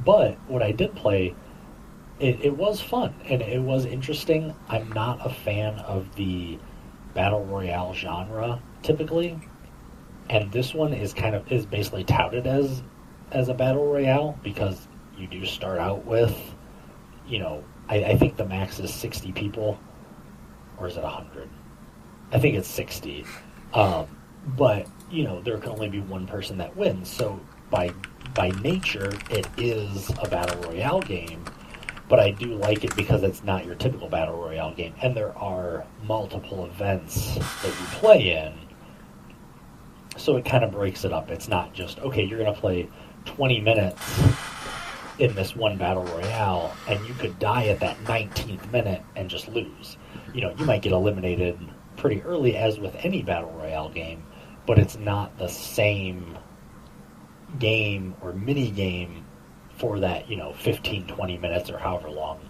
[0.02, 1.34] But what I did play,
[2.18, 4.54] it, it was fun and it was interesting.
[4.68, 6.58] I'm not a fan of the
[7.14, 9.38] battle royale genre typically,
[10.28, 12.82] and this one is kind of is basically touted as
[13.30, 16.36] as a battle royale because you do start out with,
[17.26, 19.78] you know, I, I think the max is 60 people,
[20.78, 21.48] or is it 100?
[22.32, 23.24] I think it's 60.
[23.72, 24.06] Um,
[24.56, 27.08] but you know, there can only be one person that wins.
[27.08, 27.92] So by
[28.34, 31.44] by nature, it is a battle royale game,
[32.08, 35.36] but I do like it because it's not your typical battle royale game, and there
[35.38, 38.52] are multiple events that you play in.
[40.16, 41.30] So it kind of breaks it up.
[41.30, 42.22] It's not just okay.
[42.24, 42.88] You're going to play
[43.24, 44.22] 20 minutes
[45.18, 49.48] in this one battle royale, and you could die at that 19th minute and just
[49.48, 49.96] lose.
[50.32, 51.58] You know, you might get eliminated
[51.96, 54.24] pretty early, as with any battle royale game,
[54.66, 56.36] but it's not the same
[57.58, 59.24] game or mini game
[59.76, 62.40] for that, you know, 15, 20 minutes or however long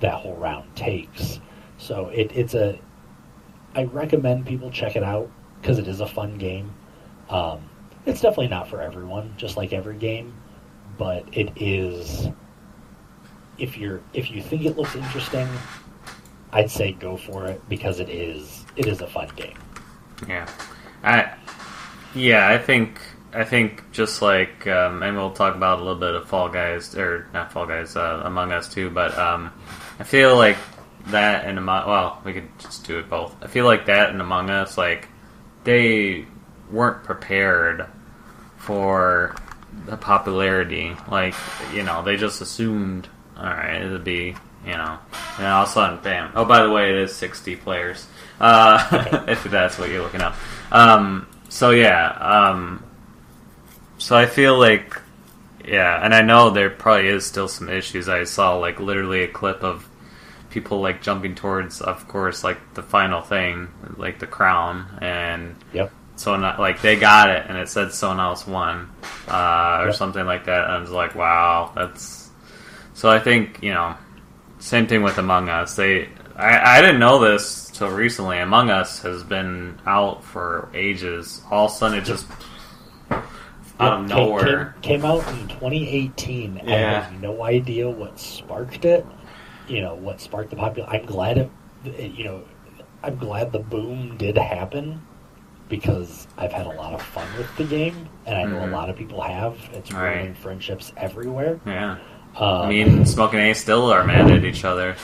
[0.00, 1.40] that whole round takes.
[1.78, 2.78] So it, it's a,
[3.74, 6.74] I recommend people check it out because it is a fun game.
[7.28, 7.68] Um,
[8.06, 10.34] it's definitely not for everyone, just like every game,
[10.98, 12.28] but it is.
[13.58, 15.46] If you're if you think it looks interesting,
[16.52, 19.58] I'd say go for it because it is it is a fun game.
[20.26, 20.48] Yeah,
[21.04, 21.32] I
[22.14, 23.00] yeah I think
[23.32, 26.96] I think just like um, and we'll talk about a little bit of Fall Guys
[26.96, 29.52] or not Fall Guys uh, Among Us too, but um,
[29.98, 30.56] I feel like
[31.06, 33.34] that and Among well we could just do it both.
[33.42, 35.08] I feel like that and Among Us like
[35.64, 36.26] they
[36.70, 37.86] weren't prepared
[38.56, 39.36] for
[39.86, 40.96] the popularity.
[41.08, 41.34] Like
[41.72, 44.34] you know they just assumed all right it'll be
[44.66, 44.98] you know
[45.38, 48.06] and all of a sudden bam oh by the way it is 60 players
[48.40, 50.34] uh, if that's what you're looking up
[50.70, 52.84] um, so yeah um,
[54.00, 54.98] so I feel like,
[55.64, 58.08] yeah, and I know there probably is still some issues.
[58.08, 59.86] I saw like literally a clip of
[60.48, 65.92] people like jumping towards, of course, like the final thing, like the crown, and Yep.
[66.16, 68.90] so not like they got it, and it said someone else won,
[69.28, 69.94] uh, or Yep.
[69.94, 70.64] something like that.
[70.64, 72.30] And I was like, wow, that's.
[72.94, 73.94] So I think you know,
[74.58, 75.76] same thing with Among Us.
[75.76, 78.38] They, I, I didn't know this till recently.
[78.38, 81.42] Among Us has been out for ages.
[81.50, 82.26] All of a sudden, it just
[83.80, 84.74] out of came- nowhere.
[84.82, 86.60] Came, came out in 2018.
[86.66, 87.00] I Yeah.
[87.02, 89.06] have no idea what sparked it.
[89.68, 90.88] You know what sparked the popular.
[90.90, 91.50] I'm glad it,
[91.84, 92.12] it.
[92.12, 92.40] You know,
[93.02, 95.00] I'm glad the boom did happen
[95.68, 98.68] because I've had a lot of fun with the game, and I know Mhm.
[98.72, 99.54] a lot of people have.
[99.72, 100.16] It's Right.
[100.16, 101.60] ruining friendships everywhere.
[101.64, 101.96] Yeah,
[102.36, 104.96] Um, me and Smoking A still are mad at each other.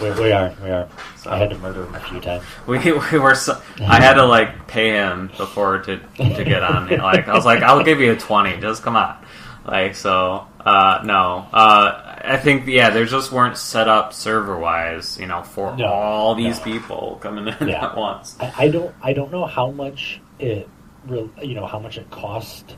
[0.00, 0.88] We, we are, we are.
[1.16, 2.44] So- I had to murder him a few times.
[2.66, 2.78] We,
[3.12, 6.88] we were so, I had to like pay him before to to get on.
[6.88, 8.60] Like I was like, I'll give you a twenty.
[8.60, 9.16] Just come on.
[9.64, 11.46] Like so, uh, no.
[11.52, 15.86] Uh, I think yeah, there just weren't set up server wise, you know, for No,
[15.86, 16.64] all these no.
[16.64, 17.84] people coming in Yeah.
[17.86, 18.36] at once.
[18.40, 20.68] I, I don't I don't know how much it
[21.08, 22.76] you know how much it cost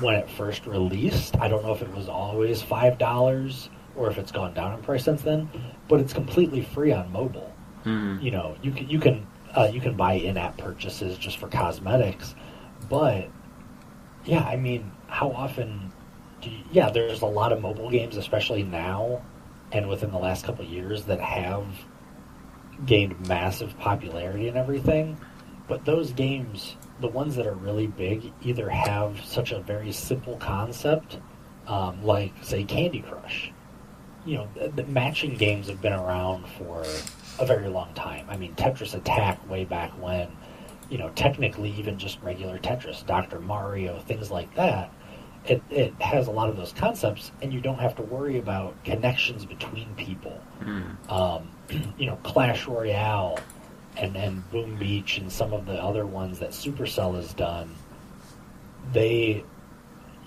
[0.00, 1.36] when it first released.
[1.38, 4.82] I don't know if it was always five dollars or if it's gone down in
[4.82, 5.48] price since then.
[5.88, 7.52] But it's completely free on mobile.
[7.84, 8.18] Hmm.
[8.20, 9.26] You know you can you can
[9.56, 12.34] uh, you can buy in app purchases just for cosmetics,
[12.88, 13.28] but
[14.24, 15.92] yeah, I mean, how often?
[16.40, 19.22] Do you, yeah, there's a lot of mobile games, especially now
[19.72, 21.66] and within the last couple of years, that have
[22.84, 25.18] gained massive popularity and everything.
[25.68, 30.36] But those games, the ones that are really big, either have such a very simple
[30.36, 31.18] concept,
[31.66, 33.52] um, like say Candy Crush.
[34.24, 36.84] You know, the, the matching games have been around for
[37.38, 38.26] a very long time.
[38.28, 40.28] I mean, Tetris Attack way back when.
[40.90, 44.92] You know, technically, even just regular Tetris, Doctor Mario, things like that.
[45.46, 48.82] It, it has a lot of those concepts, and you don't have to worry about
[48.84, 50.82] connections between people Hmm.
[51.08, 51.48] um,
[51.98, 53.38] you know, Clash Royale
[53.96, 57.74] and and Boom Beach and some of the other ones that Supercell has done,
[58.92, 59.44] they,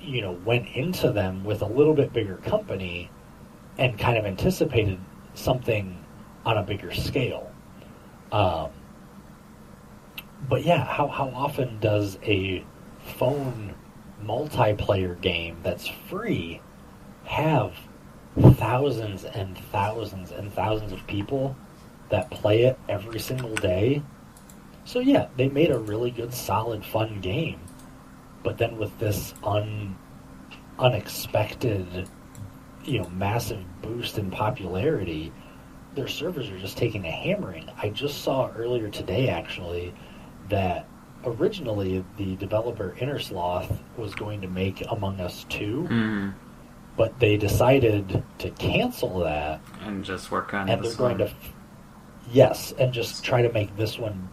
[0.01, 3.09] you know, went into them with a little bit bigger company
[3.77, 4.99] and kind of anticipated
[5.33, 6.03] something
[6.45, 7.51] on a bigger scale.
[8.31, 8.69] Um,
[10.47, 12.63] but yeah, how, how often does a
[13.17, 13.73] phone
[14.23, 16.61] multiplayer game that's free
[17.25, 17.73] have
[18.55, 21.55] thousands and thousands and thousands of people
[22.09, 24.01] that play it every single day?
[24.83, 27.59] So yeah, they made a really good, solid, fun game.
[28.43, 29.97] But then with this un,
[30.77, 32.07] unexpected,
[32.85, 35.31] you know, massive boost in popularity,
[35.95, 37.69] their servers are just taking a hammering.
[37.81, 39.93] I just saw earlier today, actually,
[40.49, 40.87] that
[41.23, 46.33] originally the developer Innersloth was going to make Among Us 2, Mm.
[46.97, 51.27] but they decided to cancel that, And just work on and they're going one.
[51.29, 51.33] to,
[52.31, 54.29] yes, and just try to make this one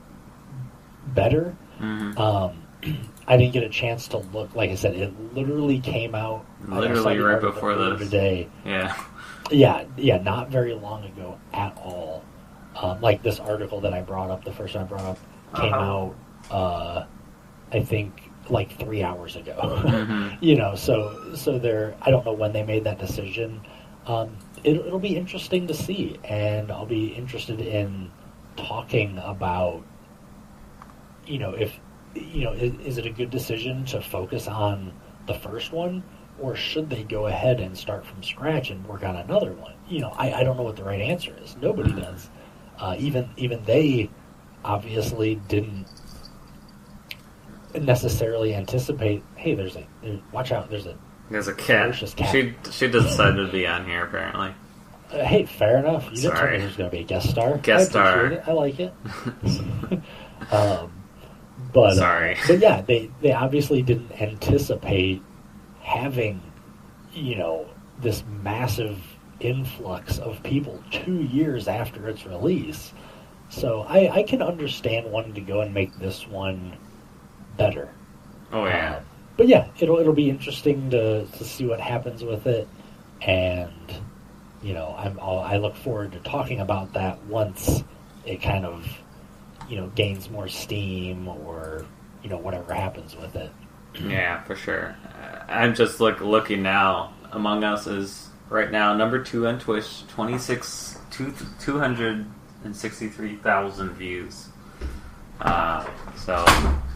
[1.15, 1.57] better.
[1.81, 2.19] Mhm.
[2.19, 2.63] Um,
[3.27, 4.55] I didn't get a chance to look.
[4.55, 8.01] Like I said, it literally came out Literally right before this.
[8.01, 8.49] today.
[8.65, 8.95] Yeah.
[9.51, 12.25] Yeah, yeah, not very long ago at all.
[12.75, 15.19] Um, like this article that I brought up, the first one I brought up,
[15.55, 15.83] came Uh-huh.
[15.85, 16.15] out,
[16.51, 17.05] uh,
[17.73, 19.55] I think, like three hours ago.
[19.85, 20.39] Mhm.
[20.41, 21.95] you know, so so they're.
[22.03, 23.61] I don't know when they made that decision.
[24.07, 28.11] Um, it, it'll be interesting to see, and I'll be interested in
[28.57, 29.83] talking about.
[31.27, 31.79] You know, if
[32.15, 34.93] you know, is, is it a good decision to focus on
[35.27, 36.03] the first one,
[36.39, 39.75] or should they go ahead and start from scratch and work on another one?
[39.89, 41.57] You know, I, I don't know what the right answer is.
[41.57, 42.29] Nobody does.
[42.79, 44.11] Uh, even even they
[44.65, 45.87] obviously didn't
[47.75, 49.23] necessarily anticipate.
[49.37, 49.87] Hey, there's a
[50.33, 50.71] watch out.
[50.71, 50.97] There's a
[51.31, 51.95] There's a cat.
[52.17, 52.31] Cat.
[52.33, 54.55] She she decided to be on here apparently.
[55.13, 56.05] uh, hey, fair enough.
[56.11, 56.53] You didn't tell Sorry.
[56.59, 57.59] me there's going to be a guest star.
[57.59, 58.27] Guest I star.
[58.33, 58.43] It.
[58.47, 58.93] I like it.
[60.53, 60.93] um,
[61.73, 62.37] but uh, Sorry.
[62.47, 65.23] but yeah, they they obviously didn't anticipate
[65.81, 66.41] having,
[67.13, 67.67] you know,
[68.01, 68.99] this massive
[69.41, 72.93] influx of people two years after its release.
[73.49, 76.77] So I, I can understand wanting to go and make this one
[77.57, 77.93] better.
[78.53, 78.97] Oh yeah.
[78.97, 79.05] Um,
[79.37, 82.69] but yeah, it'll it'll be interesting to to see what happens with it,
[83.23, 83.73] and
[84.63, 87.83] you know, I'm I'll, I look forward to talking about that once
[88.25, 88.87] it kind of
[89.73, 91.87] you know gains more steam or
[92.23, 93.51] you know whatever happens with it.
[93.95, 94.95] Yeah, for sure.
[95.03, 97.15] Uh, I'm just look looking now.
[97.33, 104.49] Among Us is right now number two on Twitch, 26 263,000 views.
[105.41, 106.45] Uh, so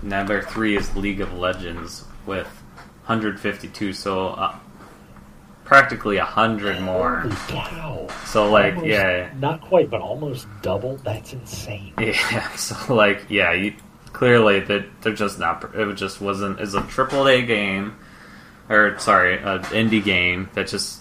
[0.02, 2.46] number three is League of Legends with
[3.06, 3.94] 152.
[3.94, 4.54] So uh,
[5.66, 7.18] practically a hundred more.
[7.20, 8.08] Holy cow!
[8.24, 10.96] So like Almost- yeah, not quite, but almost double.
[10.98, 11.92] That's insane.
[12.00, 13.74] Yeah, so like, yeah, you,
[14.12, 15.62] clearly that they're just not.
[15.74, 16.60] It just wasn't.
[16.60, 17.96] Is a triple A game,
[18.70, 21.00] or sorry, an indie game that just,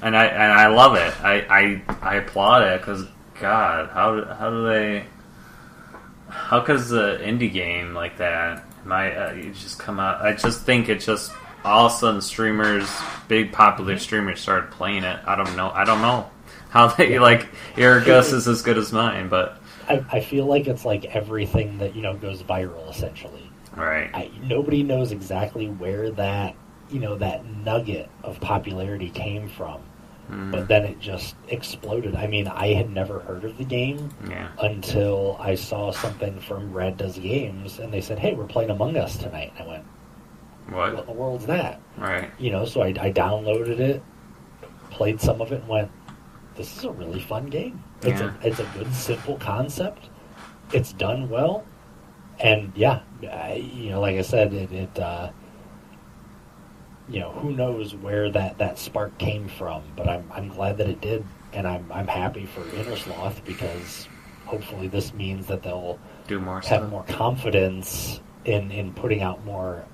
[0.00, 1.12] and I and I love it.
[1.22, 3.04] I I, I applaud it because
[3.40, 5.04] God, how do- how do they?
[6.28, 8.64] How does the indie game like that?
[8.84, 10.22] My uh, you just come out.
[10.22, 11.30] I just think it just
[11.64, 12.90] all of a sudden streamers,
[13.28, 15.20] big popular streamers started playing it.
[15.26, 15.70] I don't know.
[15.70, 16.30] I don't know
[16.70, 17.48] how they like.
[17.76, 19.58] Your guess is as good as mine, but.
[19.88, 23.50] I, I feel like it's like everything that you know goes viral essentially.
[23.76, 24.10] Right.
[24.14, 26.54] I, nobody knows exactly where that
[26.90, 29.82] you know that nugget of popularity came from,
[30.30, 32.14] Mm, but then it just exploded.
[32.14, 34.48] I mean, I had never heard of the game yeah.
[34.60, 38.96] until I saw something from Red Does Games, and they said, "Hey, we're playing Among
[38.96, 39.84] Us tonight." And I went,
[40.68, 42.30] "What in the world's that?" Right.
[42.38, 44.02] You know, so I, I downloaded it,
[44.90, 45.90] played some of it, and went,
[46.56, 47.82] "This is a really fun game.
[48.02, 48.32] It's Yeah.
[48.42, 50.08] a it's a good simple concept.
[50.72, 51.64] It's done well,
[52.40, 55.30] and yeah, I, you know, like I said, it, it uh,
[57.08, 60.88] you know, who knows where that, that spark came from, but I'm I'm glad that
[60.88, 64.08] it did, and I'm I'm happy for Innersloth because
[64.46, 66.90] hopefully this means that they'll Do more have stuff.
[66.90, 69.84] more confidence in in putting out more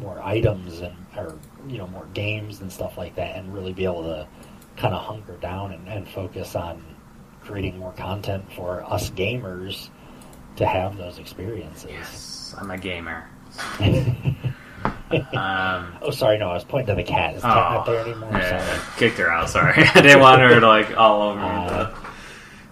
[0.00, 3.84] more items and or you know more games and stuff like that, and really be
[3.84, 4.26] able to
[4.76, 6.82] kind of hunker down and, and focus on
[7.42, 9.88] creating more content for us gamers
[10.56, 11.90] to have those experiences.
[11.90, 13.28] Yes, I'm a gamer.
[15.34, 17.36] Um, Oh, sorry, no, I was pointing to the cat.
[17.36, 18.30] Is the oh, cat not there anymore?
[18.32, 19.48] yeah, kicked her out.
[19.48, 21.40] Sorry, I didn't want her to like all over.
[21.40, 21.94] Uh,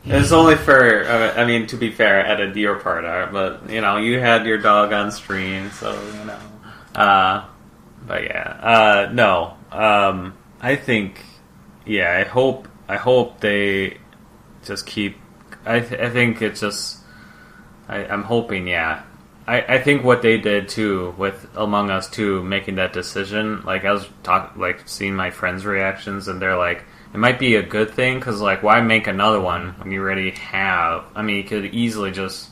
[0.05, 1.05] But it's only for.
[1.05, 4.19] Uh, I mean, to be fair, I edited your part out, but you know, you
[4.19, 6.39] had your dog on stream, so you know.
[6.95, 7.47] Uh,
[8.07, 9.57] but yeah, uh, no.
[9.71, 11.25] Um, I think,
[11.87, 12.69] yeah, I hope.
[12.89, 13.99] I hope they
[14.65, 15.17] just keep.
[15.65, 16.99] I th- I think it's just.
[17.89, 19.03] I, I'm hoping, yeah,
[19.47, 23.63] I, I think what they did too with Among Us too, making that decision.
[23.65, 27.57] Like I was talk, like seeing my friends' reactions, and they're like, it might be
[27.57, 31.05] a good thing because like why make another one when you already have?
[31.15, 32.51] I mean, you could easily just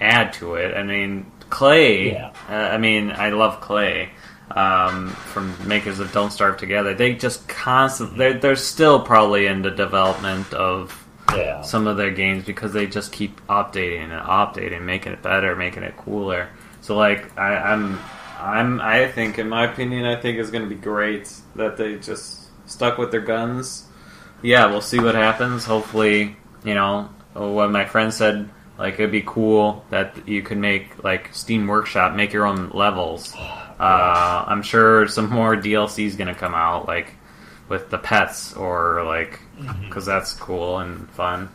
[0.00, 0.74] add to it.
[0.74, 2.12] I mean, Klei.
[2.12, 2.32] Yeah.
[2.50, 4.08] Uh, I mean, I love Klei
[4.50, 9.62] Um, from makers of Don't Starve Together, they just constantly they're, they're still probably in
[9.62, 10.92] the development of
[11.34, 11.62] Yeah.
[11.62, 15.82] some of their games because they just keep updating and updating, making it better, making
[15.82, 16.48] it cooler.
[16.82, 17.98] So like I, I'm,
[18.38, 21.96] I'm, I think, in my opinion, I think it's going to be great that they
[21.96, 23.86] just stuck with their guns.
[24.42, 25.64] Yeah, we'll see what happens.
[25.64, 28.50] Hopefully, you know what my friend said.
[28.78, 33.34] Like it'd be cool that you could make like Steam Workshop make your own levels.
[33.78, 37.14] Uh, I'm sure some more DLC is going to come out, like
[37.68, 39.40] with the pets or like
[39.82, 41.50] because that's cool and fun.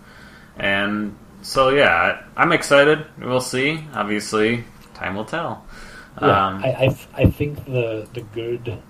[0.58, 3.06] And so yeah, I'm excited.
[3.18, 3.86] We'll see.
[3.94, 5.66] Obviously, time will tell.
[6.22, 8.84] Yeah, Um, I, I, I think the the good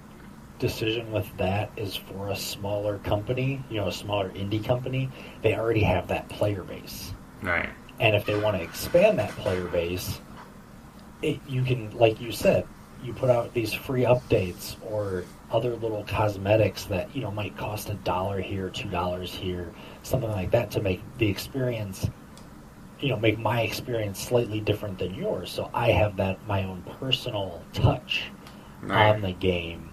[0.60, 5.12] decision with that is for a smaller company, you know, a smaller indie company.
[5.42, 7.70] They already have that player base, right.
[8.00, 10.20] And if they want to expand that player base,
[11.22, 12.66] it, you can, like you said,
[13.04, 17.90] you put out these free updates or other little cosmetics that you know might cost
[17.90, 19.72] a dollar here, two dollars here,
[20.04, 22.10] something like that to make the experience
[23.00, 26.84] you know make my experience slightly different than yours so i have that my own
[27.00, 28.26] personal touch
[28.82, 29.10] Right.
[29.16, 29.90] on the game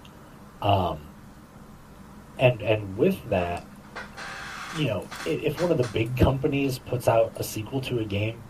[0.60, 0.98] um,
[2.36, 3.64] and and with that
[4.76, 8.42] you know if one of the big companies puts out a sequel to a game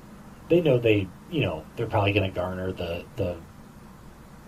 [0.49, 3.37] they know they you know they're probably going to garner the the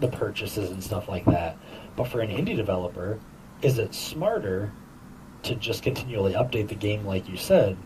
[0.00, 1.56] the purchases and stuff like that.
[1.96, 3.18] But for an indie developer
[3.62, 4.72] is it smarter
[5.42, 7.76] to just continually update the game like you said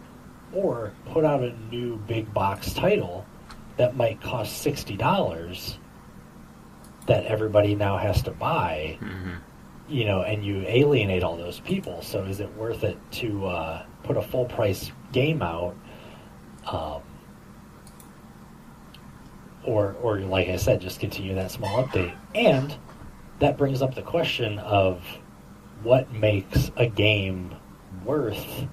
[0.52, 3.24] or put out a new big box title
[3.78, 5.78] that might cost $60
[7.06, 9.34] that everybody now has to buy hmm
[9.92, 13.84] you know and you alienate all those people so is it worth it to uh,
[14.04, 15.76] put a full price game out
[16.66, 17.02] um,
[19.64, 22.74] or or like i said just continue that small update and
[23.38, 25.02] that brings up the question of
[25.82, 27.54] what makes a game
[28.04, 28.66] worth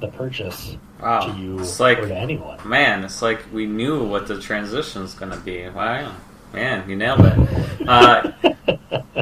[0.00, 1.32] the purchase Wow.
[1.32, 5.02] to you It's like or to anyone man, it's like we knew what the transition
[5.02, 5.68] is gonna be.
[5.68, 6.14] Wow,
[6.52, 7.88] man, you nailed it.
[7.88, 8.30] Uh,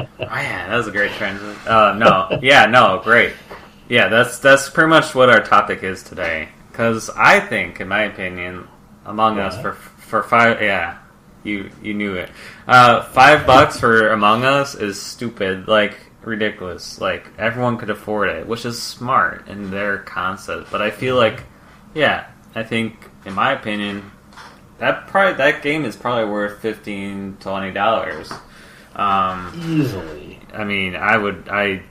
[0.35, 1.55] man, that was a great transition.
[1.67, 3.33] Uh, no, yeah, no, great.
[3.89, 6.49] Yeah, that's that's pretty much what our topic is today.
[6.71, 8.67] Because I think, in my opinion,
[9.05, 10.99] Among Us for for five, yeah,
[11.43, 12.29] you you knew it.
[12.67, 17.01] Uh, five bucks for Among Us is stupid, like ridiculous.
[17.01, 20.71] Like everyone could afford it, which is smart in their concept.
[20.71, 21.43] But I feel like,
[21.93, 24.11] yeah, I think, in my opinion,
[24.77, 28.31] that probably that game is probably worth 15 20 dollars.
[28.95, 31.83] Um, easily I mean, I would I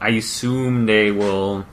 [0.00, 1.64] I assume they will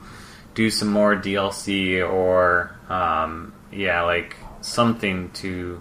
[0.54, 5.80] do some more DLC or um, yeah, like something to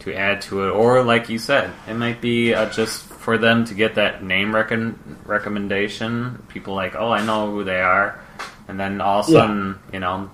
[0.00, 3.66] to add to it, or like you said, it might be uh, just for them
[3.66, 6.42] to get that name recon- recommendation.
[6.48, 8.18] People like, oh, I know who they are,
[8.68, 9.40] and then all of a Yeah.
[9.40, 10.30] sudden, you know,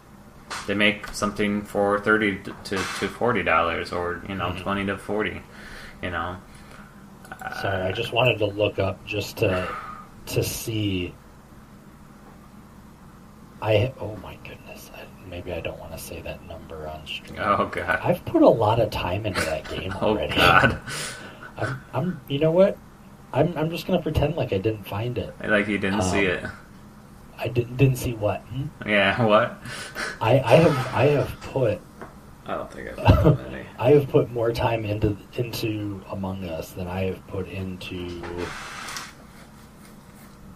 [0.69, 4.63] they make something for thirty to to forty dollars, or you know, Mhm.
[4.63, 5.43] twenty to forty.
[6.03, 6.37] You know,
[7.61, 9.69] Sorry, I just wanted to look up just to
[10.27, 11.15] to see.
[13.63, 17.39] I oh my goodness, I, maybe I don't want to say that number on stream.
[17.43, 20.35] oh god, I've put a lot of time into that game oh already.
[20.37, 20.81] god,
[21.57, 22.77] I'm, I'm, you know what?
[23.33, 25.35] I'm, I'm just gonna pretend like I didn't find it.
[25.43, 26.51] like you didn't see Um, it.
[27.39, 28.41] I didn't didn't see what.
[28.43, 28.89] Hmm?
[28.89, 29.59] Yeah, what?
[30.21, 31.81] I, I have I have put
[32.49, 33.67] I don't think I've that many.
[33.79, 38.23] I have put more time into into Among Us than I have put into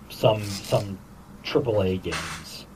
[0.08, 0.98] some some
[1.44, 2.66] AAA games.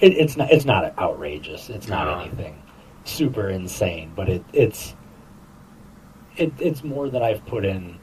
[0.00, 1.70] It, it's not it's not outrageous.
[1.70, 2.24] It's not No.
[2.24, 2.62] anything
[3.04, 4.94] super insane, but it it's
[6.36, 7.98] it, it's more than I've put in.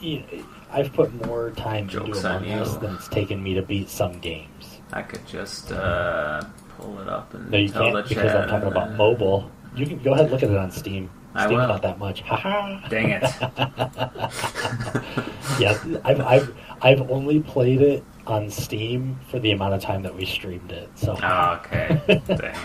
[0.00, 3.62] you know, I've put more time Joke's into Among Us than it's taken me to
[3.62, 4.80] beat some games.
[4.92, 6.42] I could just uh,
[6.78, 8.34] pull it up and No, you tell can't because.
[8.34, 9.50] I'm talking about mobile.
[9.76, 11.10] You can go ahead and look at it on Steam.
[11.34, 11.68] I Steam's will.
[11.68, 12.22] not that much.
[12.22, 12.88] Haha.
[12.88, 13.22] Dang it!
[15.60, 20.14] yeah, I've, I've I've only played it on Steam for the amount of time that
[20.16, 20.88] we streamed it.
[20.96, 22.00] So Oh, okay.
[22.06, 22.56] Dang it.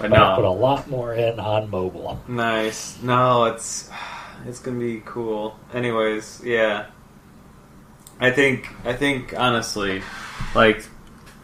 [0.00, 2.20] But But I put a lot more in on mobile.
[2.28, 3.00] nice.
[3.02, 3.90] No, it's
[4.46, 5.58] it's gonna be cool.
[5.74, 6.86] Anyways, yeah.
[8.18, 10.02] I think I think honestly,
[10.54, 10.86] like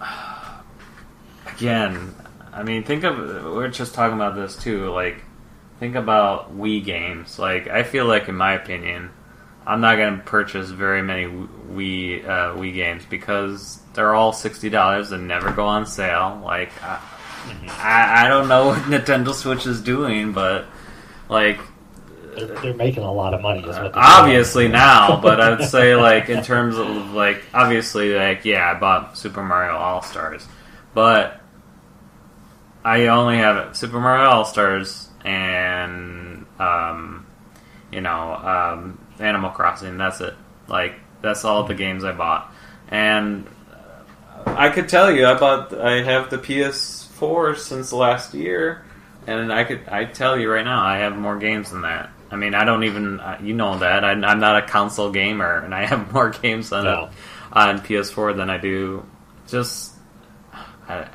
[1.47, 2.15] again,
[2.53, 4.91] I mean, think of we're just talking about this too.
[4.91, 5.25] Like
[5.81, 7.39] think about Wii games.
[7.39, 9.11] Like I feel like, in my opinion,
[9.67, 14.71] I'm not going to purchase very many Wii uh, Wii games because they're all sixty
[14.71, 16.41] dollars and never go on sale.
[16.45, 17.01] Like I,
[17.69, 20.67] I, I don't know what Nintendo Switch is doing, but
[21.29, 21.59] like
[22.37, 23.61] They're, they're making a lot of money.
[23.61, 24.73] Is what obviously doing.
[24.73, 29.43] now, but I'd say like in terms of like obviously like yeah, I bought Super
[29.43, 30.47] Mario All Stars,
[30.95, 31.41] but
[32.85, 37.26] I only have Super Mario All Stars and um,
[37.93, 39.99] you know um, Animal Crossing.
[39.99, 40.35] That's it.
[40.68, 42.53] Like that's all the games I bought,
[42.89, 43.47] and
[44.47, 48.85] I could tell you I bought I have the PS4 since last year,
[49.26, 52.11] and I could I tell you right now I have more games than that.
[52.30, 55.59] I mean I don't even uh, you know that I, I'm not a console gamer,
[55.59, 57.11] and I have more games on No.
[57.53, 59.07] on PS4 than I do.
[59.47, 59.93] Just
[60.89, 61.09] I,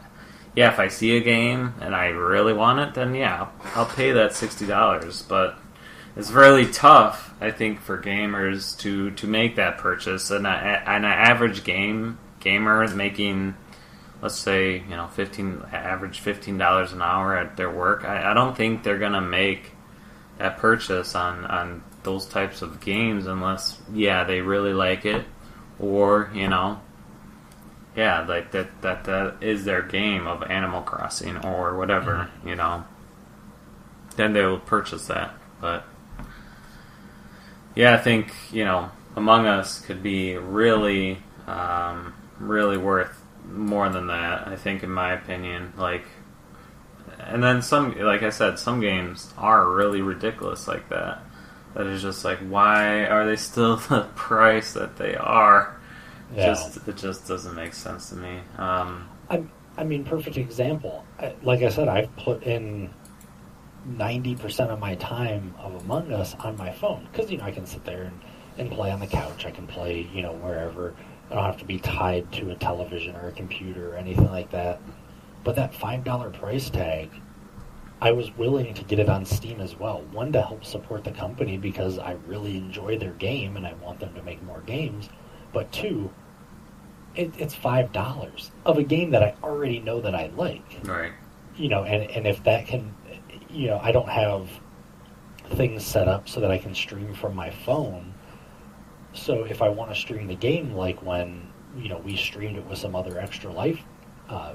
[0.57, 4.13] yeah, if I see a game and I really want it, then yeah, I'll pay
[4.13, 5.21] that sixty dollars.
[5.21, 5.55] But
[6.15, 10.31] it's really tough, I think, for gamers to to make that purchase.
[10.31, 13.53] And an average game gamer is making,
[14.19, 18.03] let's say, you know, fifteen average fifteen dollars an hour at their work.
[18.03, 19.73] I, I don't think they're gonna make
[20.39, 25.23] that purchase on on those types of games unless yeah they really like it
[25.77, 26.79] or you know
[27.97, 32.85] yeah like that that that is their game of Animal Crossing or whatever you know.
[34.15, 35.83] Then they will purchase that but
[37.75, 41.17] yeah I think you know Among Us could be really
[41.47, 45.73] um, really worth more than that I think in my opinion.
[45.75, 46.05] Like
[47.19, 51.23] and then some like I said some games are really ridiculous like that.
[51.73, 55.76] That is just like why are they still the price that they are
[56.35, 56.47] Yeah.
[56.47, 58.39] just it just doesn't make sense to me.
[58.57, 59.43] Um, I,
[59.77, 61.05] I mean, perfect example.
[61.19, 62.93] I, like I said, I've put in
[63.85, 67.51] ninety percent of my time of Among Us on my phone because you know I
[67.51, 68.19] can sit there and,
[68.57, 69.45] and play on the couch.
[69.45, 70.93] I can play you know wherever.
[71.29, 74.51] I don't have to be tied to a television or a computer or anything like
[74.51, 74.81] that.
[75.43, 77.09] But that five dollar price tag,
[78.01, 80.01] I was willing to get it on Steam as well.
[80.11, 83.99] One to help support the company because I really enjoy their game and I want
[83.99, 85.09] them to make more games.
[85.57, 86.11] But two,
[87.15, 90.63] it, it's five dollars of a game that I already know that I like.
[90.83, 91.13] right.
[91.55, 92.93] You know, and and if that can,
[93.49, 94.51] you know, I don't have
[95.55, 98.13] things set up so that I can stream from my phone.
[99.13, 102.65] So if I want to stream the game, like when you know we streamed it
[102.67, 103.79] with some other extra life
[104.29, 104.53] uh,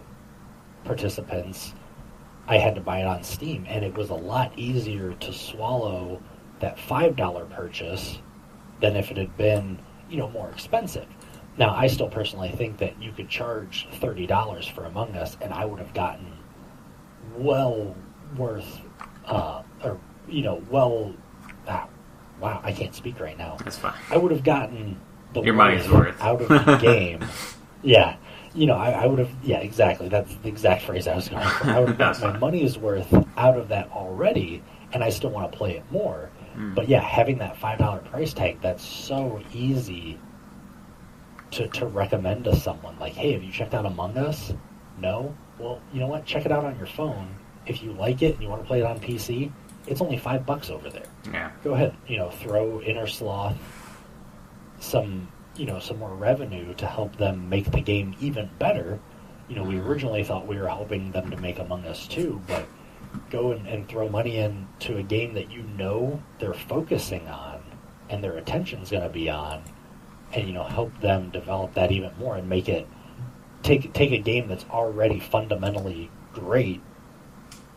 [0.84, 1.74] participants,
[2.46, 6.22] I had to buy it on Steam, and it was a lot easier to swallow
[6.60, 8.20] that five dollar purchase
[8.80, 9.80] than if it had been
[10.12, 11.06] you know more expensive.
[11.58, 15.52] Now, I still personally think that you could charge thirty dollars for Among Us, and
[15.52, 16.26] I would have gotten
[17.36, 17.94] well
[18.36, 18.80] worth,
[19.26, 19.98] uh, or
[20.28, 21.14] you know, well,
[21.68, 21.88] ah,
[22.40, 23.56] wow, I can't speak right now.
[23.64, 23.94] That's fine.
[24.10, 24.98] I would have gotten
[25.32, 26.20] the Your money's worth.
[26.20, 27.24] out of the game.
[27.82, 28.16] yeah,
[28.54, 29.30] you know, I, I would have.
[29.42, 30.08] Yeah, exactly.
[30.08, 31.70] That's the exact phrase I was going for.
[31.70, 35.50] I would have gotten my money's worth out of that already, and I still want
[35.52, 36.30] to play it more.
[36.56, 36.74] Mm.
[36.74, 40.18] But yeah, having that five dollar price tag, that's so easy
[41.52, 42.98] to to recommend to someone.
[42.98, 44.52] Like, hey, have you checked out Among Us?
[44.98, 45.34] No.
[45.58, 46.24] Well, you know what?
[46.24, 47.28] Check it out on your phone.
[47.66, 49.52] If you like it and you want to play it on PC,
[49.86, 51.50] it's only five bucks over there Yeah.
[51.64, 53.56] go ahead, you know, throw Innersloth
[54.80, 58.98] some, you know, some more revenue to help them make the game even better.
[59.48, 62.66] You know, we originally thought we were helping them to make Among Us 2, but
[63.30, 67.60] go and, and throw money into a game that you know they're focusing on
[68.10, 69.62] and their attention's going to be on,
[70.34, 72.86] and you know, help them develop that even more and make it
[73.62, 76.80] take take a game that's already fundamentally great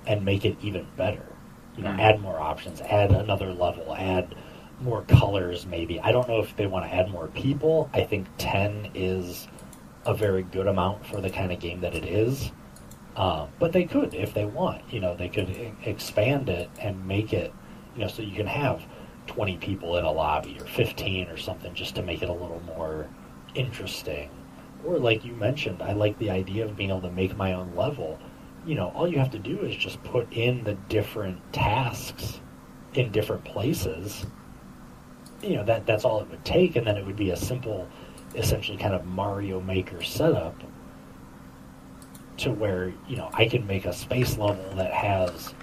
[0.08, 1.26] and make it even better.
[1.78, 2.00] You know, Mhm.
[2.00, 4.34] add more options, add another level, add
[4.82, 6.00] more colors maybe.
[6.02, 7.90] I don't know if they want to add more people.
[7.94, 9.48] I think 10 is
[10.06, 12.52] a very good amount for the kind of game that it is.
[13.16, 17.08] Um, but they could, if they want, you know, they could e- expand it and
[17.08, 17.54] make it,
[17.96, 18.86] you know, so you can have
[19.28, 22.62] 20 people in a lobby or 15 or something just to make it a little
[22.66, 23.08] more
[23.54, 24.30] interesting.
[24.84, 27.74] Or like you mentioned, I like the idea of being able to make my own
[27.76, 28.20] level.
[28.66, 32.42] You know, all you have to do is just put in the different tasks
[32.94, 34.26] in different places.
[35.42, 37.88] You know, that that's all it would take and then it would be a simple
[38.36, 40.62] essentially kind of Mario Maker setup
[42.38, 45.54] to where, you know, I can make a space level that has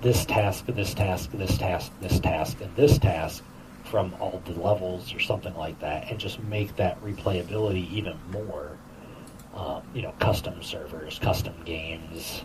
[0.00, 3.44] this task, this task, this task, this task, and this task
[3.84, 8.76] from all the levels or something like that, and just make that replayability even more.
[9.54, 12.44] Um, you know, custom servers, custom games,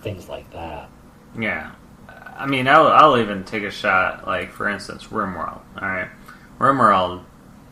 [0.00, 0.88] things like that.
[1.38, 1.72] Yeah.
[2.36, 4.26] I mean, I'll, I'll even take a shot.
[4.26, 5.60] Like for instance, RimWorld.
[5.80, 6.08] All right,
[6.58, 7.24] RimWorld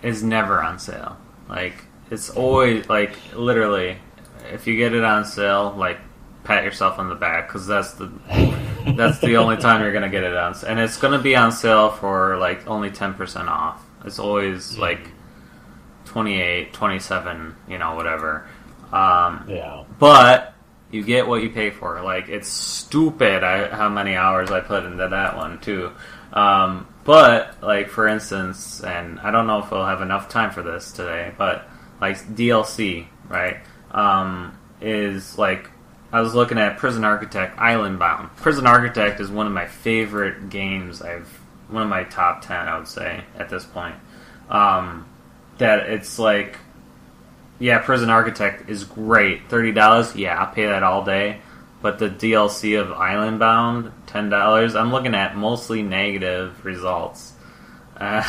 [0.03, 1.17] is never on sale.
[1.49, 3.97] Like it's always like literally,
[4.53, 5.99] if you get it on sale, like
[6.45, 8.11] pat yourself on the back because that's the
[8.97, 10.71] that's the only time you're gonna get it on, sale.
[10.71, 13.85] and it's gonna be on sale for like only ten percent off.
[14.05, 15.09] It's always like
[16.07, 18.47] 28, 27, you know, whatever.
[18.93, 19.85] Um, Yeah.
[19.99, 20.55] but
[20.91, 22.01] you get what you pay for.
[22.03, 25.93] Like it's stupid I, how many hours I put into that one too.
[26.33, 30.63] Um, but like for instance, and I don't know if we'll have enough time for
[30.63, 31.69] this today, but
[32.01, 33.59] like DLC, right?
[33.93, 35.71] Um, is like
[36.13, 38.35] I was looking at Prison Architect Island Bound.
[38.37, 41.03] Prison Architect is one of my favorite games.
[41.03, 41.29] I've
[41.69, 43.97] one of my top ten, I would say, at this point.
[44.49, 45.07] Um,
[45.59, 46.59] that it's like
[47.61, 49.49] yeah, Prison Architect is great.
[49.49, 51.41] Thirty dollars, yeah, I'll pay that all day.
[51.83, 54.75] But the DLC of Island Bound, ten dollars.
[54.75, 57.35] I'm looking at mostly negative results.
[58.01, 58.23] Uh,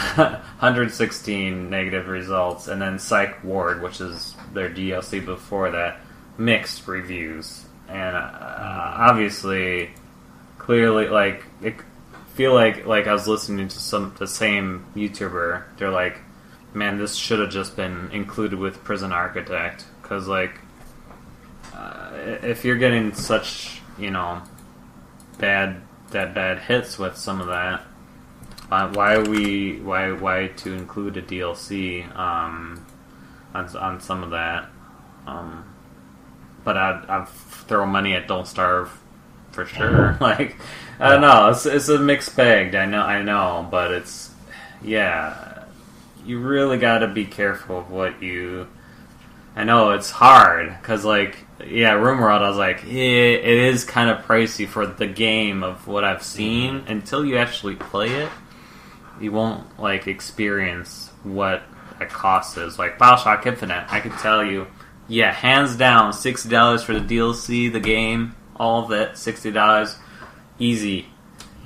[0.60, 6.00] 116 negative results, and then Psych Ward, which is their DLC before that,
[6.38, 9.92] mixed reviews, and uh, obviously,
[10.58, 11.76] clearly, like it
[12.34, 15.64] feel like like I was listening to some the same YouTuber.
[15.78, 16.20] They're like,
[16.74, 20.60] man, this should have just been included with Prison Architect because like
[21.74, 22.12] uh,
[22.44, 24.42] if you're getting such you know
[25.38, 25.82] bad
[26.12, 27.84] that bad hits with some of that,
[28.72, 32.86] uh, why we why why to include a DLC um,
[33.54, 34.70] on on some of that?
[35.28, 35.66] Um,
[36.64, 38.98] but I'd, I'd throw money at Don't Starve
[39.52, 40.18] for sure.
[40.22, 40.58] like
[41.00, 42.76] I don't know, it's it's a mixed bag.
[42.76, 44.32] I know I know, but it's
[44.84, 45.66] yeah.
[46.26, 48.68] You really got to be careful of what you.
[49.56, 52.42] I know it's hard because, like, yeah, RimWorld.
[52.42, 56.24] I was like, eh, it is kind of pricey for the game of what I've
[56.24, 56.84] seen.
[56.88, 58.30] Until you actually play it,
[59.20, 61.64] you won't like experience what
[62.02, 62.78] the cost is.
[62.78, 64.68] Like Bioshock Infinite, I could tell you,
[65.08, 69.96] yeah, hands down, sixty dollars for the DLC, the game, all of it, sixty dollars,
[70.60, 71.08] easy,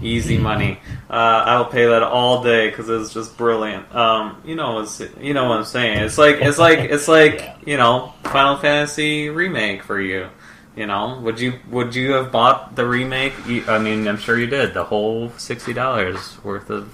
[0.01, 0.79] easy money.
[1.09, 1.13] Uh,
[1.45, 3.93] I'll pay that all day because it's just brilliant.
[3.95, 5.99] Um, you know, it's, you know what I'm saying.
[5.99, 7.55] It's like it's like it's like Yeah.
[7.65, 10.29] you know, Final Fantasy remake for you.
[10.75, 13.33] You know, would you would you have bought the remake?
[13.69, 14.73] I mean, I'm sure you did.
[14.73, 16.91] The whole sixty dollars worth of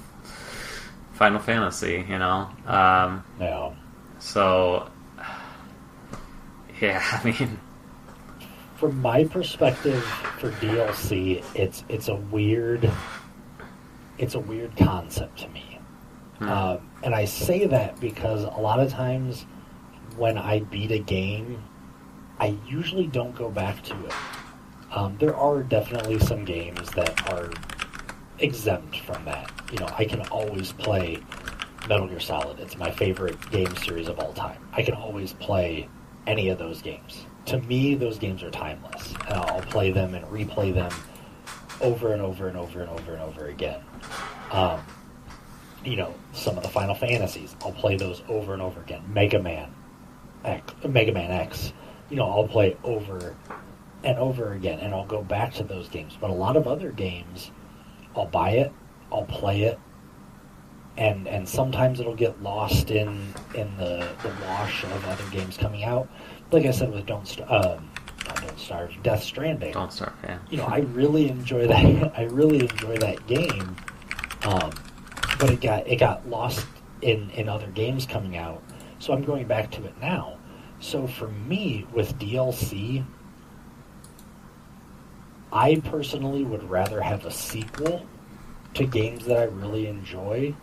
[1.22, 2.04] Final Fantasy.
[2.10, 3.74] You know, um, Yeah.
[4.18, 4.90] so
[6.82, 7.00] yeah.
[7.12, 7.60] I mean,
[8.78, 10.04] From my perspective,
[10.40, 12.92] for DLC, it's it's a weird,
[14.18, 15.78] it's a weird concept to me.
[16.40, 16.50] hmm.
[16.50, 19.46] Um, and I say that because a lot of times
[20.18, 21.62] when I beat a game,
[22.40, 24.14] I usually don't go back to it.
[24.92, 27.52] Um, there are definitely some games that are
[28.42, 29.52] exempt from that.
[29.72, 31.18] You know, I can always play
[31.88, 32.60] Metal Gear Solid.
[32.60, 34.60] It's my favorite game series of all time.
[34.74, 35.88] I can always play
[36.28, 37.26] any of those games.
[37.48, 39.14] To me, those games are timeless.
[39.28, 40.92] And I'll play them and replay them
[41.82, 43.82] over and over and over and over and over again.
[44.52, 44.82] Um,
[45.84, 47.56] you know, some of the Final Fantasies.
[47.64, 49.02] I'll play those over and over again.
[49.12, 49.74] Mega Man,
[50.46, 51.74] X, Mega Man X.
[52.10, 53.36] You know, I'll play over
[54.04, 56.18] and over again, and I'll go back to those games.
[56.20, 57.52] But a lot of other games,
[58.16, 58.72] I'll buy it,
[59.12, 59.80] I'll play it,
[60.98, 65.84] and and sometimes it'll get lost in in the the wash of other games coming
[65.84, 66.08] out.
[66.52, 67.90] Like I said with Don't St- um,
[68.26, 70.14] Don't Starve, Death Stranding don't start.
[70.24, 70.40] Yeah.
[70.50, 72.14] you know, I really enjoy that.
[72.18, 73.76] I really enjoy that game,
[74.44, 74.72] um,
[75.40, 76.66] but it got it got lost
[77.02, 78.62] in in other games coming out.
[79.00, 80.38] So I'm going back to it now.
[80.80, 83.06] So for me, with DLC,
[85.54, 88.06] I personally would rather have a sequel
[88.74, 90.56] to games that I really enjoy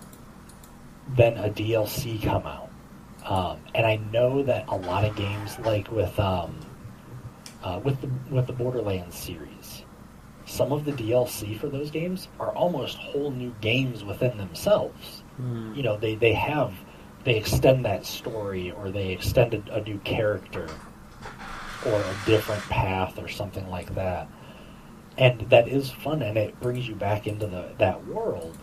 [1.17, 2.71] than a DLC come out.
[3.25, 6.59] Um, and I know that a lot of games, like with um,
[7.63, 9.85] uh, with the with the Borderlands series,
[10.47, 15.23] some of the DLC for those games are almost whole new games within themselves.
[15.37, 15.75] Hmm.
[15.75, 16.73] You know, they they have
[17.25, 20.69] they extend that story or they extend a, a new character
[21.87, 24.29] or a different path or something like that.
[25.19, 28.57] And that is fun and it brings you back into the that world.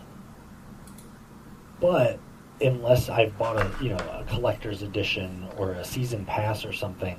[1.80, 2.18] But
[2.60, 7.18] unless I've bought a you know a collector's edition or a season pass or something,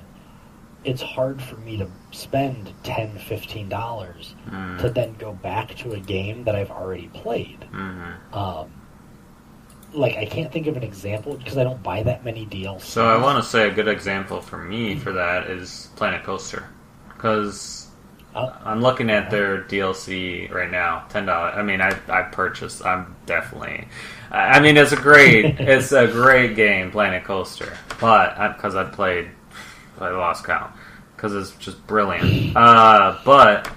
[0.84, 4.78] it's hard for me to spend 10 15 dollars Hmm.
[4.80, 7.60] to then go back to a game that I've already played.
[7.72, 8.34] Mhm.
[8.36, 8.72] Um,
[9.94, 12.82] like I can't think of an example because I don't buy that many DLCs.
[12.82, 16.64] So I want to say a good example for me for that is Planet Coaster,
[17.10, 17.84] because.
[18.66, 21.56] I'm looking at their DLC right now, ten dollars.
[21.58, 22.86] I mean, I I purchased.
[22.86, 23.88] I'm definitely.
[24.32, 27.78] I mean, it's a great, it's a great game, Planet Coaster.
[28.00, 29.30] But because I played,
[30.00, 30.74] I lost count
[31.16, 32.56] because it's just brilliant.
[32.56, 33.70] Uh, but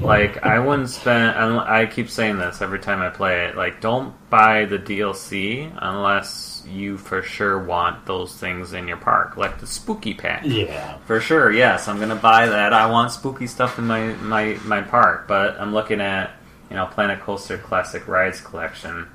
[0.00, 1.36] like, I wouldn't spend.
[1.36, 3.56] I keep saying this every time I play it.
[3.56, 9.36] Like, don't buy the DLC unless you for sure want those things in your park,
[9.36, 10.42] like the spooky pack.
[10.44, 10.98] Yeah.
[11.06, 12.72] For sure, yes, I'm gonna buy that.
[12.72, 16.32] I want spooky stuff in my my my park, but I'm looking at
[16.70, 19.08] you know Planet Coaster Classic Rides collection.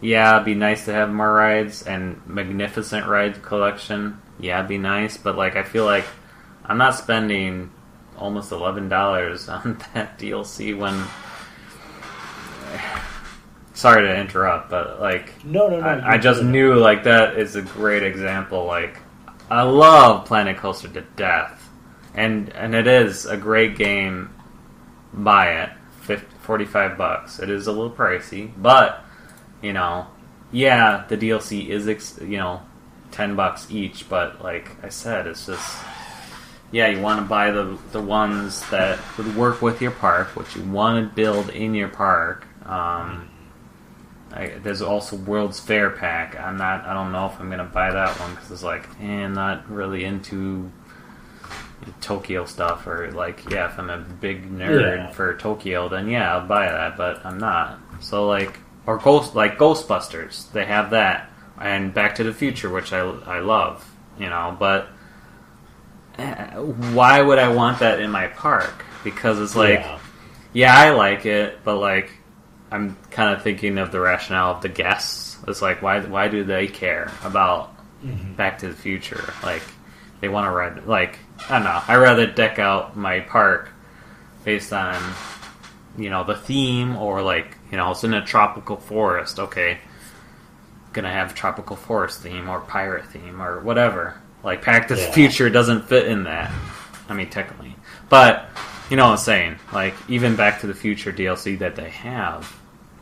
[0.00, 4.20] Yeah, it'd be nice to have more rides and magnificent rides collection.
[4.38, 6.04] Yeah, it'd be nice, but like I feel like
[6.64, 7.72] I'm not spending
[8.16, 11.04] almost eleven dollars on that DLC when.
[13.78, 15.86] Sorry to interrupt, but like No, no, no.
[15.86, 18.64] I, I just knew like that is a great example.
[18.64, 18.98] Like
[19.48, 21.70] I love Planet Coaster to death,
[22.12, 24.34] and and it is a great game.
[25.14, 25.70] Buy it,
[26.00, 27.38] 50, 45 bucks.
[27.38, 29.04] It is a little pricey, but
[29.62, 30.08] you know,
[30.50, 32.62] yeah, the DLC is ex- you know
[33.12, 34.08] ten bucks each.
[34.08, 35.78] But like I said, it's just
[36.72, 40.52] yeah, you want to buy the the ones that would work with your park, what
[40.56, 42.44] you want to build in your park.
[42.66, 43.30] Um,
[44.62, 46.38] there's also World's Fair pack.
[46.38, 46.84] I'm not.
[46.84, 49.70] I don't know if I'm gonna buy that one because it's like, eh, I'm not
[49.70, 50.70] really into
[52.00, 55.10] Tokyo stuff or like, yeah, if I'm a big nerd Yeah.
[55.12, 56.96] for Tokyo, then yeah, I'll buy that.
[56.96, 57.78] But I'm not.
[58.00, 61.30] So like, or Ghost like Ghostbusters, they have that,
[61.60, 63.88] and Back to the Future, which I I love,
[64.18, 64.56] you know.
[64.58, 64.88] But
[66.18, 68.84] eh, why would I want that in my park?
[69.04, 69.98] Because it's like Yeah.
[70.52, 72.10] yeah, I like it, but like
[72.70, 75.38] I'm kind of thinking of the rationale of the guests.
[75.46, 78.36] It's like why why do they care about Mhm.
[78.36, 79.32] Back to the Future?
[79.42, 79.62] Like
[80.20, 81.80] they want to ride like I don't know.
[81.88, 83.70] I rather deck out my park
[84.44, 84.96] based on
[85.96, 89.38] you know the theme or like you know it's in a tropical forest.
[89.38, 89.78] Okay,
[90.92, 94.14] gonna have tropical forest theme or pirate theme or whatever.
[94.44, 96.52] Like Back to the Future doesn't fit in that.
[97.08, 97.74] I mean technically,
[98.08, 98.48] but
[98.90, 99.56] you know what I'm saying.
[99.72, 102.54] Like even Back to the Future DLC that they have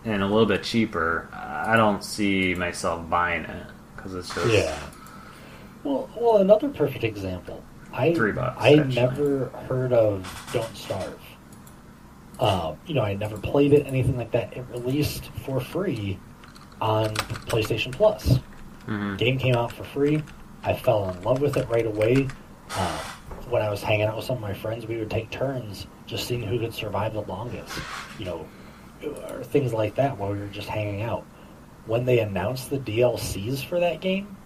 [0.07, 4.79] and a little bit cheaper, I don't see myself buying it because it's just Yeah.
[5.85, 7.63] Well, well, another perfect example.
[7.93, 8.95] I Three bucks, I actually.
[8.95, 11.19] never heard of Don't Starve.
[12.39, 14.57] Um, you know, I never played it, anything like that.
[14.57, 16.19] It released for free
[16.81, 17.15] on
[17.47, 18.39] PlayStation Plus.
[18.87, 19.17] Mhm.
[19.17, 20.23] Game came out for free.
[20.63, 22.29] I fell in love with it right away.
[22.77, 22.99] Uh,
[23.49, 26.27] when I was hanging out with some of my friends, we would take turns just
[26.27, 27.79] seeing who could survive the longest.
[28.19, 28.47] You know,
[29.05, 31.25] or things like that while we were just hanging out.
[31.87, 34.37] When they announced the DLCs for that game,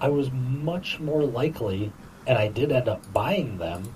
[0.00, 1.92] I was much more likely,
[2.26, 3.94] and I did end up buying them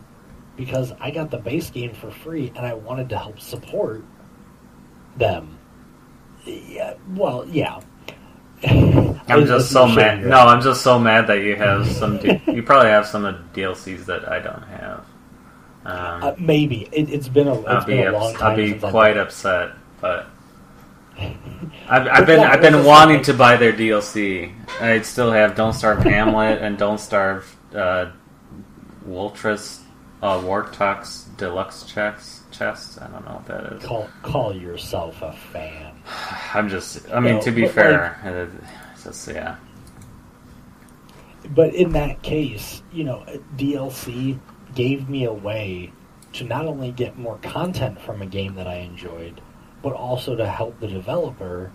[0.57, 4.05] because I got the base game for free and I wanted to help support
[5.17, 5.59] them.
[6.45, 7.81] Yeah, well, yeah.
[8.65, 10.25] I'm just so mad.
[10.25, 12.19] No, I'm just so mad that you have some.
[12.19, 15.07] D- you probably have some of the DLCs that I don't have.
[15.87, 18.51] Um, Uh, maybe it, it's been a I'll it's be been a ups- long time.
[18.51, 19.73] I'll be I've- quite upset,
[20.05, 20.27] but
[21.89, 24.53] I've, I've been I've been wanting to buy their DLC.
[24.83, 28.11] I still have Don't Starve Hamlet and Don't Starve uh,
[29.09, 29.81] Woltris
[30.23, 33.01] uh, Wortox Deluxe checks chest.
[33.01, 33.83] I don't know what that is.
[33.83, 35.95] Call call yourself a fan.
[36.55, 37.11] I'm just.
[37.11, 39.57] I mean, No, to be fair, uh, it's just yeah.
[41.55, 43.25] But in that case, you know,
[43.57, 44.39] DLC
[44.75, 45.93] gave me a way
[46.35, 49.41] to not only get more content from a game that I enjoyed,
[49.85, 51.71] but also to help the developer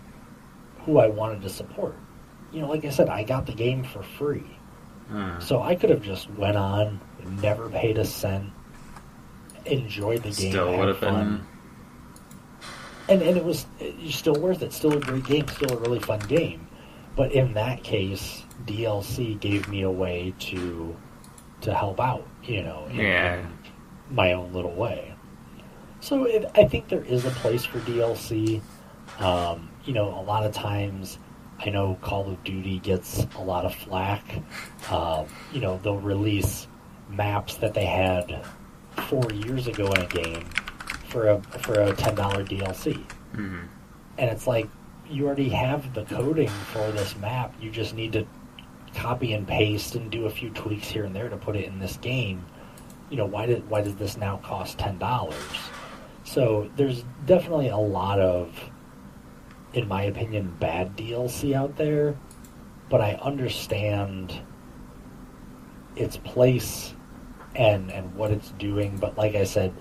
[0.83, 1.95] who I wanted to support.
[2.51, 4.43] You know, like I said, I got the game for free.
[5.07, 5.39] Hmm.
[5.39, 6.99] So I could have just went on,
[7.41, 8.49] never paid a cent,
[9.65, 11.45] enjoyed the game, Still would have fun.
[12.57, 12.65] been.
[13.09, 13.65] and and it was
[14.09, 14.73] still worth it.
[14.73, 15.47] Still a great game.
[15.47, 16.67] Still a really fun game.
[17.15, 20.95] But in that case, DLC gave me a way to
[21.61, 22.25] to help out.
[22.43, 23.35] You know, in, Yeah.
[23.39, 23.47] in
[24.09, 25.08] my own little way.
[26.01, 28.61] So it, I think there is a place for DLC.
[29.19, 31.17] Um, you know, a lot of times.
[31.65, 34.23] I know Call of Duty gets a lot of flack.
[34.89, 36.67] Um, you know, they'll release
[37.09, 38.45] maps that they had
[39.09, 40.45] four years ago in a game
[41.09, 43.03] for a for a ten dollar DLC,
[43.35, 43.67] Mhm.
[44.17, 44.69] and it's like
[45.09, 47.53] you already have the coding for this map.
[47.59, 48.25] You just need to
[48.95, 51.77] copy and paste and do a few tweaks here and there to put it in
[51.79, 52.45] this game.
[53.09, 55.35] You know, why did why does this now cost ten dollars?
[56.29, 58.53] So there's definitely a lot of,
[59.73, 62.15] in my opinion, bad DLC out there,
[62.87, 64.39] but I understand
[65.95, 66.93] its place
[67.55, 68.97] and and what it's doing.
[68.97, 69.73] But like I said,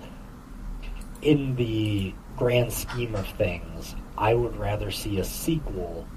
[1.21, 6.07] in the grand scheme of things, I would rather see a sequel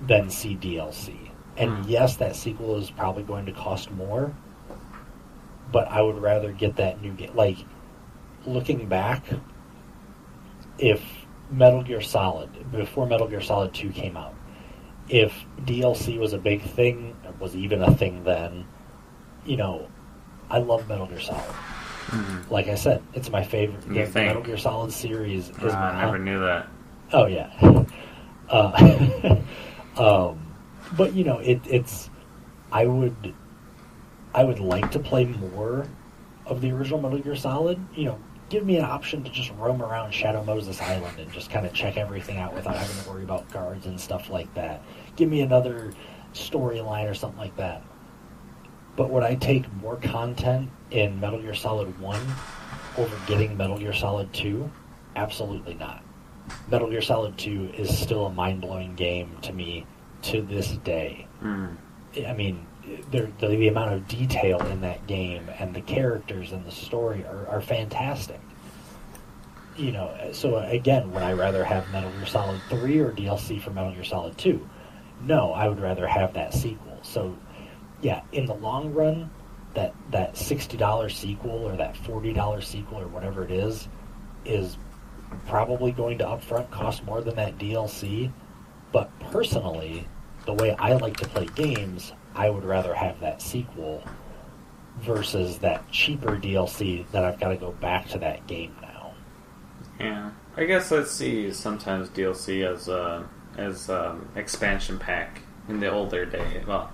[0.00, 1.30] than see DLC.
[1.56, 1.88] And Hmm.
[1.88, 4.34] yes, that sequel is probably going to cost more,
[5.70, 7.30] but I would rather get that new game.
[7.36, 7.58] Like,
[8.46, 9.24] looking back,
[10.78, 11.02] if
[11.50, 14.34] Metal Gear Solid, before Metal Gear Solid 2 came out,
[15.08, 15.32] if
[15.64, 18.66] DLC was a big thing, was even a thing then,
[19.44, 19.88] you know,
[20.50, 21.42] I love Metal Gear Solid.
[22.06, 22.50] Mhm.
[22.50, 23.84] Like I said, it's my favorite.
[23.88, 24.28] You think?
[24.28, 26.68] Metal Gear Solid series is Ah, my I never knew that.
[27.12, 27.50] Oh yeah.
[28.48, 29.34] Uh,
[29.96, 30.38] um,
[30.96, 32.08] but you know, it, it's.
[32.70, 33.34] I would.
[34.32, 35.88] I would like to play more
[36.46, 37.76] of the original Metal Gear Solid.
[37.96, 38.18] You know,
[38.48, 41.72] give me an option to just roam around Shadow Moses Island and just kind of
[41.72, 44.82] check everything out without having to worry about guards and stuff like that.
[45.16, 45.92] Give me another
[46.32, 47.82] storyline or something like that.
[48.94, 52.20] But would I take more content in Metal Gear Solid 1
[52.98, 54.70] over getting Metal Gear Solid 2?
[55.16, 56.02] Absolutely not.
[56.70, 59.86] Metal Gear Solid 2 is still a mind blowing game to me
[60.22, 61.26] to this day.
[61.42, 61.76] Mm.
[62.26, 62.66] I mean,
[63.10, 67.46] the, the amount of detail in that game and the characters and the story are,
[67.48, 68.40] are fantastic.
[69.76, 73.70] You know, so again, would I rather have Metal Gear Solid 3 or DLC for
[73.70, 74.68] Metal Gear Solid 2?
[75.22, 76.98] No, I would rather have that sequel.
[77.02, 77.36] So,
[78.00, 79.30] yeah, in the long run,
[79.74, 83.88] that, that $60 sequel or that $40 sequel or whatever it is,
[84.44, 84.78] is
[85.46, 88.32] probably going to upfront cost more than that DLC.
[88.92, 90.06] But personally,
[90.46, 94.02] the way I like to play games, I would rather have that sequel
[95.00, 99.14] versus that cheaper DLC that I've got to go back to that game now.
[99.98, 103.26] Yeah, I guess I see sometimes DLC as a
[103.56, 106.62] as um, expansion pack in the older day.
[106.66, 106.90] Well,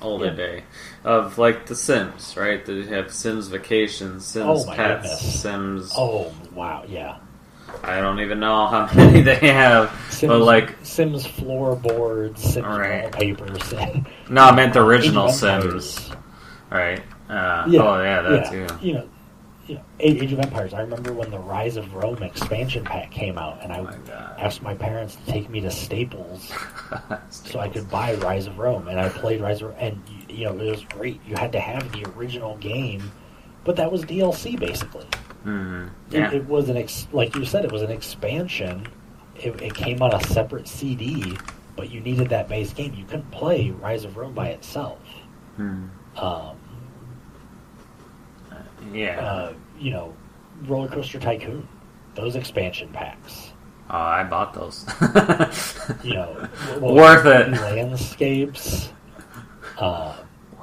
[0.00, 0.34] older Yeah.
[0.34, 0.64] day
[1.04, 2.64] of like The Sims, right?
[2.64, 5.40] They have Sims Vacation, Sims Oh, Pets, goodness.
[5.42, 5.92] Sims.
[5.96, 7.18] Oh wow, yeah.
[7.82, 13.02] I don't even know how many they have, Sims, but like Sims floorboards, Sims Right.
[13.02, 13.72] wallpapers.
[14.30, 15.94] no, I meant the original of Empires.
[15.94, 16.16] Sims,
[16.70, 17.02] right?
[17.28, 18.66] Uh, Yeah, oh yeah, that yeah.
[18.66, 18.86] too.
[18.86, 19.08] You know,
[19.66, 20.74] you know, Age of Empires.
[20.74, 24.60] I remember when the Rise of Rome expansion pack came out, and I Oh asked
[24.62, 26.52] my parents to take me to Staples
[27.30, 30.44] so I could buy Rise of Rome, and I played Rise of Rome, and you
[30.46, 31.20] know it was great.
[31.26, 33.10] You had to have the original game,
[33.64, 35.06] but that was DLC basically.
[35.44, 35.86] Mhm.
[36.10, 38.86] It, Yeah, it was an ex- like you said, it was an expansion.
[39.36, 41.36] It, it came on a separate CD,
[41.76, 42.94] but you needed that base game.
[42.94, 44.98] You couldn't play Rise of Rome by itself.
[45.58, 45.88] Mhm.
[46.16, 46.56] Um,
[48.92, 49.20] yeah.
[49.20, 50.14] uh, you know,
[50.66, 51.66] Roller Coaster Tycoon,
[52.14, 53.52] those expansion packs.
[53.90, 54.86] oh, I bought those.
[56.04, 56.48] You know,
[56.80, 57.50] Worth it.
[57.52, 58.92] Landscapes.
[59.78, 60.16] Uh,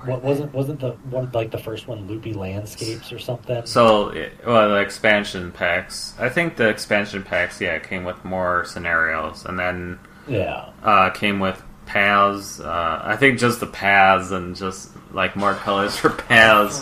[0.05, 3.65] what wasn't wasn't the one like the first one Loopy Landscapes or something?
[3.65, 4.13] So,
[4.45, 6.13] well, the expansion packs.
[6.19, 11.39] I think the expansion packs, yeah, came with more scenarios, and then yeah, uh, came
[11.39, 12.59] with paths.
[12.59, 16.81] Uh, I think just the paths and just like more colors for paths.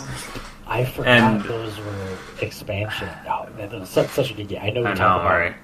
[0.66, 3.08] I forgot And- those were expansion.
[3.28, 4.60] Oh, that was such, such a good game.
[4.62, 5.24] I know we I know, about.
[5.24, 5.54] right?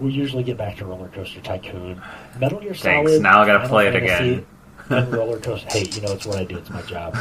[0.00, 2.02] We usually get back to Roller Coaster Tycoon,
[2.40, 3.18] Metal Gear Thanks.
[3.20, 4.46] Now I gotta Final play it Fantasy, again.
[4.90, 5.68] And Roller Coaster.
[5.70, 6.58] Hey, you know it's what I do.
[6.58, 7.16] It's my job.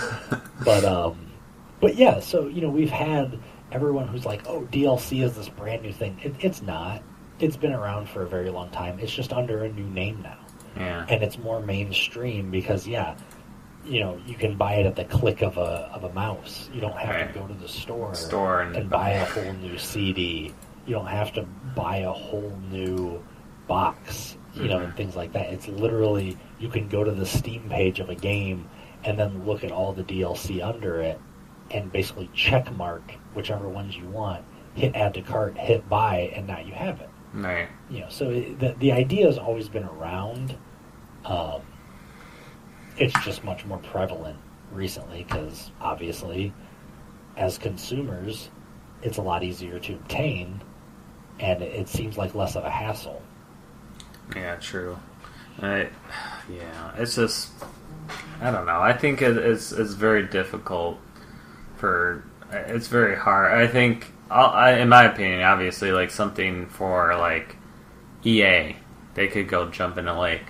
[0.64, 1.32] But um,
[1.80, 2.20] but yeah.
[2.20, 3.40] So you know we've had
[3.72, 6.20] everyone who's like, oh, DLC is this brand new thing.
[6.24, 7.02] It, it's not.
[7.40, 9.00] It's been around for a very long time.
[9.00, 10.38] It's just under a new name now,
[10.76, 11.06] Yeah.
[11.10, 13.16] and it's more mainstream because yeah.
[13.84, 16.70] You know, you can buy it at the click of a of a mouse.
[16.72, 17.34] You don't have Right.
[17.34, 20.54] to go to the store, Store and- and buy a whole new CD.
[20.86, 23.24] You don't have to buy a whole new
[23.68, 25.48] box, you know, and things like that.
[25.54, 28.70] It's literally you can go to the Steam page of a game
[29.04, 31.20] and then look at all the DLC under it
[31.72, 34.44] and basically check mark whichever ones you want,
[34.76, 37.10] hit add to cart, hit buy, and now you have it.
[37.34, 37.70] Right.
[37.90, 40.58] You know, so it, the the idea has always been around.
[41.26, 41.62] Um,
[42.98, 44.38] it's just much more prevalent
[44.72, 46.54] recently because obviously,
[47.38, 48.50] as consumers,
[49.02, 50.62] it's a lot easier to obtain,
[51.40, 53.22] and it seems like less of a hassle.
[54.36, 54.98] Yeah, true.
[55.62, 55.90] I,
[56.52, 57.52] yeah, it's just
[58.42, 58.80] I don't know.
[58.82, 60.98] I think it, it's it's very difficult
[61.78, 63.52] for it's very hard.
[63.54, 67.56] I think I'll, in my opinion, obviously, like something for like
[68.24, 68.76] EA,
[69.14, 70.46] they could go jump in a lake.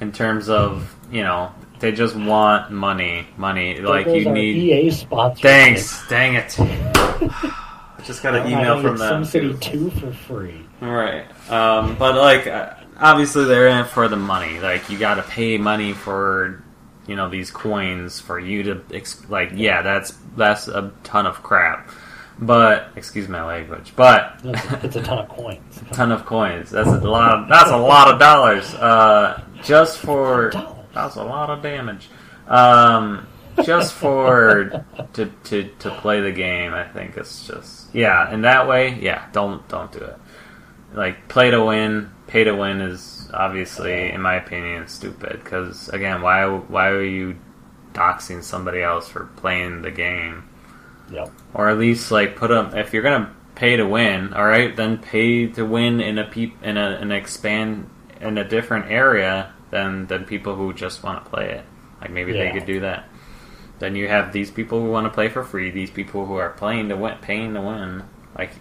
[0.00, 3.80] In terms of you know, they just want money, money.
[3.80, 4.56] Like There you our need.
[4.56, 5.42] EA sponsor.
[5.42, 6.54] Thanks, dang it.
[6.58, 9.22] I just got an email from them.
[9.22, 9.90] SimCity too.
[9.90, 10.62] Two for free.
[10.80, 11.24] Right.
[11.50, 14.60] Um, but like, uh, obviously they're in it for the money.
[14.60, 16.62] Like, you got to pay money for,
[17.06, 18.82] you know, these coins for you to
[19.28, 19.50] like.
[19.54, 21.90] Yeah, that's that's a ton of crap.
[22.38, 23.92] But excuse my language.
[23.94, 25.82] But it's, it's a ton of coins.
[25.82, 26.70] a ton of coins.
[26.70, 27.38] That's a lot.
[27.38, 28.72] Of, that's a lot of dollars.
[28.74, 30.50] Uh, just for
[30.94, 32.08] that's a lot of damage.
[32.48, 33.26] Um,
[33.64, 38.32] just for to, to to play the game, I think it's just yeah.
[38.32, 39.28] In that way, yeah.
[39.32, 40.16] Don't don't do it.
[40.94, 45.40] Like play to win, pay to win is obviously, in my opinion, stupid.
[45.44, 47.36] Because again, why why are you
[47.92, 50.48] doxing somebody else for playing the game?
[51.10, 51.30] Yep.
[51.52, 54.96] Or at least like put them if you're gonna pay to win, all right, then
[54.96, 60.06] pay to win in a peop in a an expand in a different area than
[60.06, 61.64] than people who just want to play it.
[62.00, 62.44] Like maybe Yeah.
[62.44, 63.08] they could do that.
[63.78, 66.50] Then you have these people who want to play for free, these people who are
[66.50, 68.04] playing to win, paying to win,
[68.38, 68.52] like,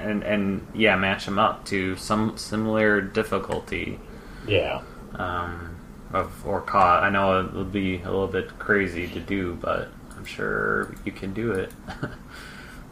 [0.00, 3.98] and and yeah, match them up to some similar difficulty
[4.46, 4.82] Yeah.
[5.14, 5.76] um,
[6.12, 7.02] of or caught.
[7.02, 11.12] I know it would be a little bit crazy to do, but I'm sure you
[11.12, 11.72] can do it.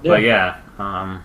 [0.04, 1.24] But yeah, um,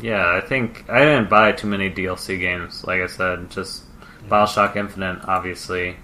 [0.00, 2.84] yeah, I think I didn't buy too many DLC games.
[2.84, 3.84] Like I said, just
[4.28, 5.96] Bioshock Infinite, obviously.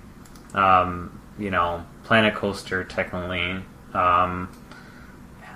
[0.55, 3.64] Um, you know, Planet Coaster, technically.
[3.95, 4.49] Um,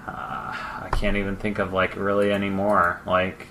[0.07, 3.01] I can't even think of like really anymore.
[3.07, 3.47] Like,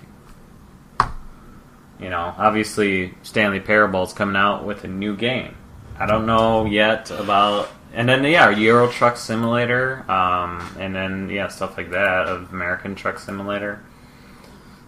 [2.00, 5.56] you know, obviously Stanley Parable is coming out with a new game.
[5.98, 11.48] I don't know yet about, and then yeah, Euro Truck Simulator, um, and then yeah,
[11.48, 13.82] stuff like that of American Truck Simulator.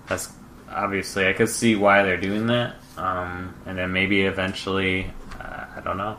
[0.06, 0.30] That's
[0.70, 5.10] obviously I could see why they're doing that, um, and then maybe eventually,
[5.40, 6.18] uh, I don't know.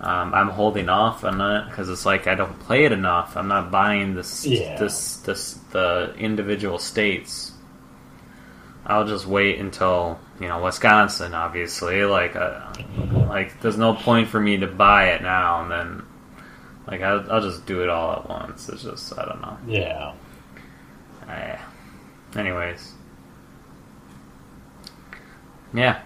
[0.00, 3.36] Um, I'm holding off on that because it's like I don't play it enough.
[3.36, 4.76] I'm not buying this, Yeah.
[4.78, 7.52] this, this, the individual states.
[8.86, 11.34] I'll just wait until you know Wisconsin.
[11.34, 12.60] Obviously, like, uh,
[13.28, 16.02] like there's no point for me to buy it now and then.
[16.86, 18.68] Like I'll, I'll just do it all at once.
[18.70, 19.58] It's just I don't know.
[19.68, 20.14] Yeah.
[21.28, 21.58] I,
[22.34, 22.94] anyways,
[25.74, 26.00] yeah,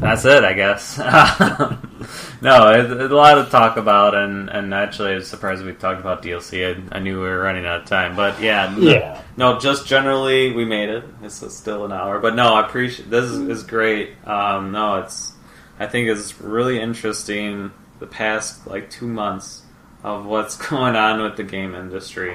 [0.00, 0.44] that's it.
[0.44, 0.98] I guess.
[2.42, 5.72] no, it's, it's a lot to talk about, and and actually, I was surprised we
[5.72, 6.90] talked about DLC.
[6.92, 9.22] I, I knew we were running out of time, but yeah, Yeah.
[9.36, 11.04] No, just generally, we made it.
[11.22, 14.10] It's still an hour, but no, I appreciate this is, is great.
[14.26, 15.32] Um, no, it's
[15.78, 17.72] I think it's really interesting.
[17.98, 19.62] The past like two months
[20.04, 22.34] of what's going on with the game industry.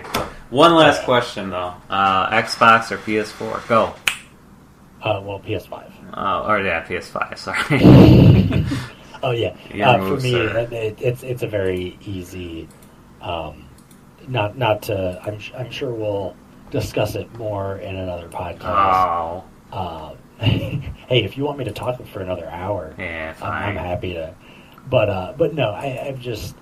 [0.49, 3.67] One last question though: uh, Xbox or PS4?
[3.67, 3.95] Go.
[5.01, 5.92] Uh, well, PS5.
[6.13, 7.37] Uh, or yeah, PS5.
[7.37, 8.65] Sorry.
[9.23, 9.55] Oh yeah.
[9.89, 12.67] Uh, for me, it, it, it's it's a very easy.
[13.21, 13.69] Um,
[14.27, 15.19] not not to.
[15.23, 16.35] I'm I'm sure we'll
[16.71, 18.63] discuss it more in another podcast.
[18.63, 23.63] oh, Uh, hey, if you want me to talk for another hour, yeah, I'm, fine.
[23.69, 24.35] I'm happy to.
[24.89, 26.55] But uh, but no, I, I've just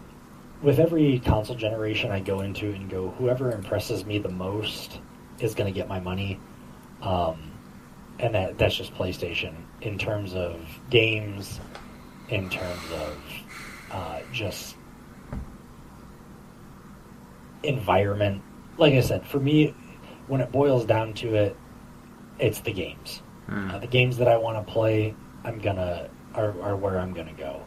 [0.61, 4.99] with every console generation I go into and go, whoever impresses me the most
[5.39, 6.39] is going to get my money,
[7.01, 7.50] um,
[8.21, 11.59] and that that's just PlayStation in terms of games,
[12.29, 13.17] in terms of
[13.91, 14.75] uh, just
[17.63, 18.41] environment.
[18.77, 19.75] Like I said, for me,
[20.27, 21.57] when it boils down to it,
[22.39, 23.21] it's the games.
[23.47, 23.71] Hmm.
[23.71, 27.33] Uh, the games that I want to play, I'm gonna are, are where I'm gonna
[27.33, 27.63] go.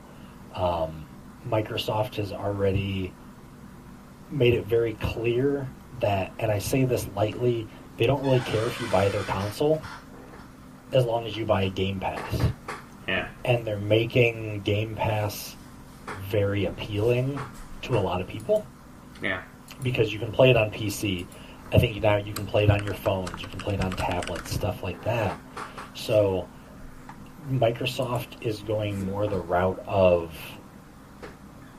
[0.54, 1.06] Um,
[1.46, 3.12] Microsoft has already
[4.30, 5.68] made it very clear
[6.00, 9.82] that, and I say this lightly, they don't really care if you buy their console,
[10.92, 12.40] as long as you buy a Game Pass.
[13.08, 13.28] Yeah.
[13.44, 15.56] And they're making Game Pass
[16.30, 17.38] very appealing
[17.82, 18.66] to a lot of people
[19.22, 19.42] Yeah.
[19.82, 21.26] because you can play it on PC.
[21.72, 23.90] I think now you can play it on your phones, you can play it on
[23.92, 25.36] tablets, stuff like that.
[25.94, 26.48] So
[27.50, 30.32] Microsoft is going more the route of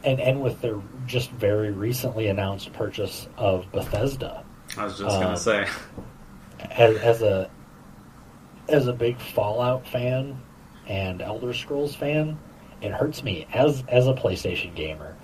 [0.03, 4.43] and and with their just very recently announced purchase of Bethesda
[4.77, 5.67] I was just Um, gonna say.
[6.71, 7.49] as, as a
[8.69, 10.41] as a big Fallout fan
[10.87, 12.37] and Elder Scrolls fan,
[12.81, 15.15] it hurts me as as a PlayStation gamer.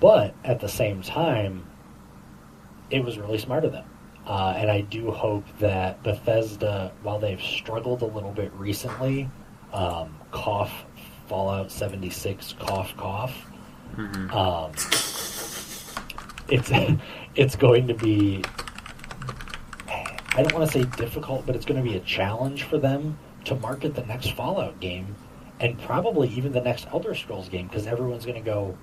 [0.00, 1.66] But at the same time,
[2.90, 3.86] it was really smart of them,
[4.26, 9.30] uh, and I do hope that Bethesda, while they've struggled a little bit recently,
[9.72, 10.84] um, cough
[11.28, 13.34] Fallout seventy six, cough cough.
[13.96, 14.32] Mhm.
[14.32, 14.72] Um,
[16.48, 16.70] it's
[17.34, 18.44] it's going to be
[20.36, 23.18] I don't want to say difficult, but it's going to be a challenge for them
[23.46, 25.16] to market the next Fallout game
[25.60, 28.76] and probably even the next Elder Scrolls game because everyone's going to go,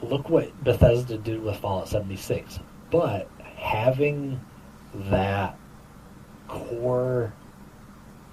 [0.00, 2.60] look what Bethesda did with Fallout 76.
[2.92, 4.40] But having
[4.94, 5.58] that
[6.46, 7.32] core,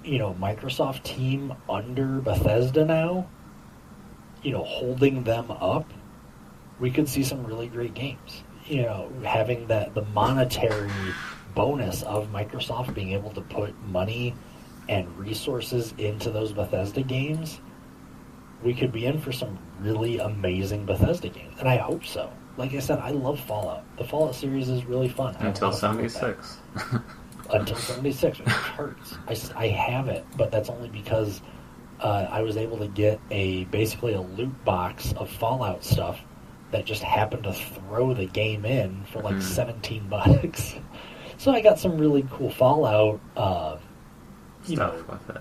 [0.04, 3.28] you know, Microsoft team under Bethesda now,
[4.44, 5.92] you know, holding them up,
[6.78, 8.44] we could see some really great games.
[8.66, 10.90] you know, having that the monetary
[11.54, 14.34] bonus of Microsoft being able to put money
[14.88, 17.60] and resources into those Bethesda games,
[18.62, 22.30] we could be in for some really amazing Bethesda games, and I hope so.
[22.56, 23.84] Like I said, I love Fallout.
[23.96, 25.34] The Fallout series is really fun.
[25.38, 26.58] Until seventy six.
[27.50, 29.16] Until seventy six, which hurts.
[29.26, 31.40] I, I have it, but that's only because
[32.00, 36.20] uh, I was able to get a basically a loot box of Fallout stuff
[36.70, 39.42] that just happened to throw the game in for like mm.
[39.42, 40.74] 17 bucks.
[41.40, 43.78] So I got some really cool Fallout uh,
[44.66, 45.40] you Stuff know,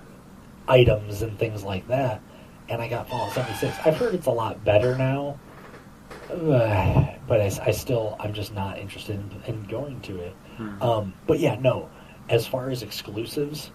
[0.69, 2.21] items and things like that.
[2.69, 3.75] And I got Fallout 76.
[3.85, 5.37] I've heard it's a lot better now,
[6.31, 10.35] uh, but I, I, still, I'm just not interested in, in going to it.
[10.55, 10.81] Hmm.
[10.81, 11.89] Um, but yeah, no.
[12.29, 13.71] As far as exclusives,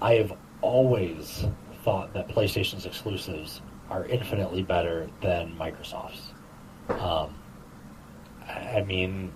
[0.00, 1.44] I have always
[1.82, 6.34] thought that PlayStation's exclusives are infinitely better than Microsoft's.
[6.88, 7.34] Um,
[8.46, 9.32] I mean,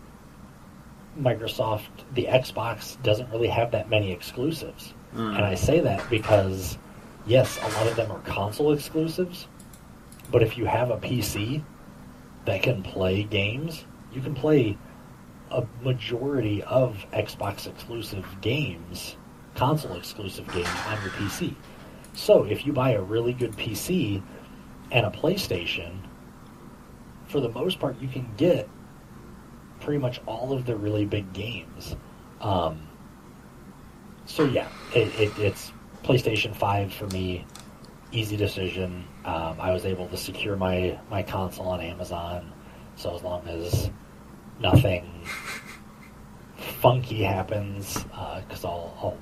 [1.19, 4.95] Microsoft, the Xbox doesn't really have that many exclusives.
[5.15, 5.37] Mm.
[5.37, 6.79] And I say that because,
[7.27, 9.49] yes, a lot of them are console exclusives,
[10.31, 11.63] but if you have a PC
[12.45, 14.79] that can play games, you can play
[15.51, 19.17] a majority of Xbox exclusive games,
[19.57, 21.55] console exclusive games on your PC.
[22.15, 24.23] So if you buy a really good PC
[24.93, 25.99] and a PlayStation,
[27.27, 28.69] for the most part, you can get
[29.81, 31.97] pretty much all of the really big games.
[32.41, 32.87] Um,
[34.26, 35.72] so yeah, it, it, it's
[36.03, 37.47] PlayStation Five for me.
[38.12, 39.05] Easy decision.
[39.24, 42.53] Um, I was able to secure my my console on Amazon,
[42.97, 43.91] so as long as
[44.61, 45.09] nothing
[46.81, 49.18] funky happens, because uh, I'll, I'll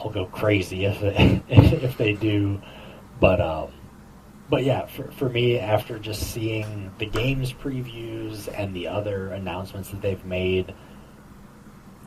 [0.00, 2.60] I'll go crazy if it, if they do.
[3.20, 3.72] But um,
[4.48, 9.90] but yeah, for, for me, after just seeing the games previews and the other announcements
[9.90, 10.74] that they've made,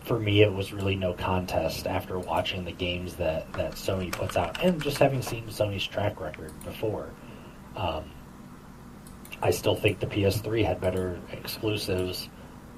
[0.03, 4.37] for me, it was really no contest after watching the games that, that Sony puts
[4.37, 7.09] out and just having seen Sony's track record before.
[7.75, 8.11] Um,
[9.41, 12.29] I still think the PS3 had better exclusives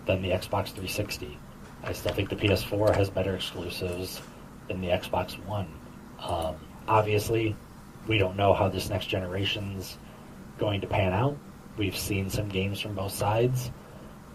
[0.05, 1.38] than the Xbox 360.
[1.84, 4.22] I still think the PS4 has better exclusives
[4.68, 5.68] than the Xbox One.
[6.20, 6.55] Um,
[6.88, 7.55] obviously,
[8.10, 9.97] we don't know how this next generation's
[10.57, 11.38] going to pan out.
[11.78, 13.72] We've seen some games from both sides,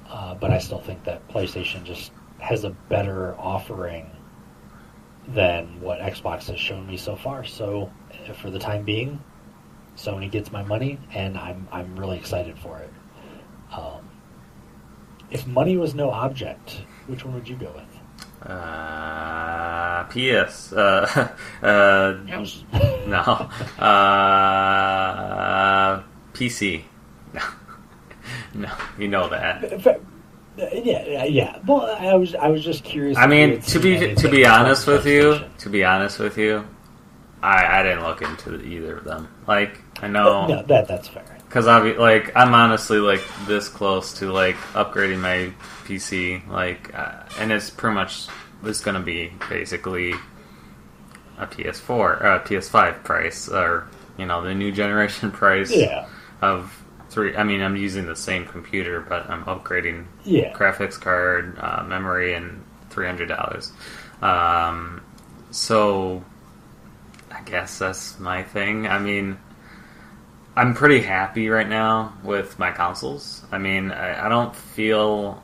[0.09, 4.09] uh, but I still think that PlayStation just has a better offering
[5.27, 7.45] than what Xbox has shown me so far.
[7.45, 7.91] So,
[8.41, 9.22] for the time being,
[9.97, 12.93] Sony gets my money, and I'm I'm really excited for it.
[13.72, 14.09] Um,
[15.31, 17.84] if money was no object, which one would you go with?
[18.47, 20.72] Uh, PS.
[20.72, 21.32] Uh,
[21.62, 22.62] uh, yes.
[23.07, 23.51] no.
[23.78, 24.72] Uh,
[26.32, 26.82] PC.
[27.32, 27.40] No.
[28.55, 30.01] no, you know that.
[30.57, 31.59] Yeah, yeah.
[31.66, 33.18] Well, I was, I was just curious.
[33.18, 36.64] I mean, to be to be honest with you, to be honest with you,
[37.42, 39.28] I I didn't look into either of them.
[39.49, 41.24] Like, I know no, that that's fair.
[41.49, 45.53] Because I like I'm honestly like this close to like upgrading my
[45.85, 48.26] PC, like, uh, and it's pretty much
[48.64, 50.12] it's going to be basically
[51.39, 56.09] a PS4 or a PS5 price, or you know the new generation price yeah.
[56.41, 57.37] of three.
[57.37, 60.53] I mean, I'm using the same computer, but I'm upgrading yeah.
[60.53, 63.72] graphics card, uh, memory, and three hundred dollars.
[64.22, 65.03] Um,
[65.50, 66.25] so
[67.30, 68.87] I guess that's my thing.
[68.87, 69.38] I mean,
[70.57, 73.45] I'm pretty happy right now with my consoles.
[73.50, 75.42] I mean, I, I don't feel.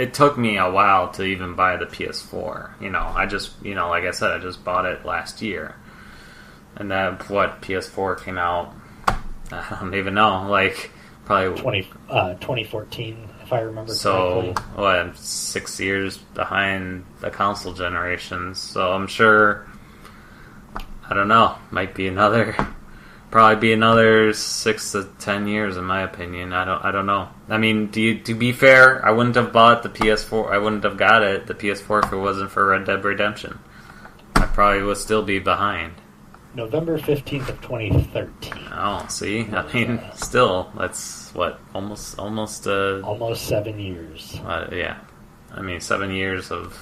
[0.00, 2.80] It took me a while to even buy the PS4.
[2.80, 5.74] You know, I just, you know, like I said, I just bought it last year,
[6.76, 8.74] and that what PS4 came out
[9.52, 10.46] I don't even know.
[10.48, 10.90] Like
[11.24, 13.92] probably 20, uh, 2014, if I remember.
[13.92, 14.64] So correctly.
[14.74, 14.96] what?
[14.96, 18.58] I'm six years behind the console generations.
[18.58, 19.66] So I'm sure.
[21.08, 21.56] I don't know.
[21.72, 22.54] Might be another.
[23.30, 26.52] Probably be another six to ten years, in my opinion.
[26.52, 26.84] I don't.
[26.84, 27.28] I don't know.
[27.48, 30.50] I mean, do you, to be fair, I wouldn't have bought the PS4.
[30.50, 33.60] I wouldn't have got it, the PS4, if it wasn't for Red Dead Redemption.
[34.34, 35.94] I probably would still be behind.
[36.54, 38.52] November 15th of 2013.
[38.72, 39.42] Oh, see?
[39.52, 44.40] I mean, uh, still, that's what almost almost uh almost 7 years.
[44.44, 44.98] Uh, yeah.
[45.52, 46.76] I mean, 7 years of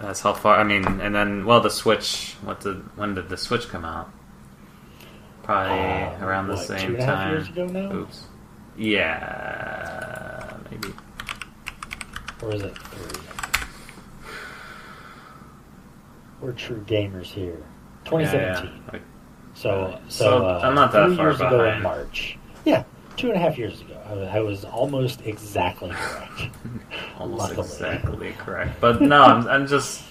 [0.00, 0.58] that's how far.
[0.58, 2.34] I mean, and then well, the Switch.
[2.42, 4.10] What did when did the Switch come out?
[5.42, 7.30] Probably uh, around the what, same two and time.
[7.32, 7.92] years ago now.
[7.92, 8.26] Oops.
[8.76, 10.88] Yeah, maybe.
[12.42, 13.20] Or is it three?
[16.40, 17.62] We're true gamers here.
[18.04, 18.82] 2017.
[18.88, 19.00] Yeah, yeah.
[19.54, 21.54] so, so, so uh, I'm not that three far years behind.
[21.54, 22.38] ago in March.
[22.64, 22.84] Yeah,
[23.16, 23.96] two and a half years ago.
[24.08, 26.42] I was, I was almost exactly correct.
[27.18, 27.66] almost Luckily.
[27.66, 28.80] exactly correct.
[28.80, 30.02] But no, I'm, I'm just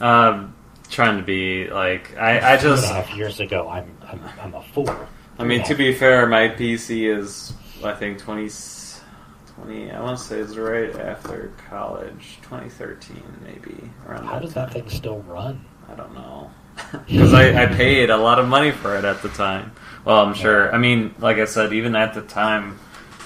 [0.00, 0.54] um,
[0.90, 4.62] trying to be like I, I just a half years ago, I'm I'm, I'm a
[4.62, 4.94] fool.
[5.38, 7.52] I mean to be fair, my PC is
[7.82, 8.48] I think 20,
[9.56, 14.54] 20 I want to say it's right after college, 2013 maybe around How that does
[14.54, 14.66] time.
[14.66, 15.64] that thing still run?
[15.90, 16.50] I don't know.
[17.06, 19.72] Because I, I paid a lot of money for it at the time.
[20.04, 20.72] Well, I'm sure.
[20.74, 22.78] I mean, like I said, even at the time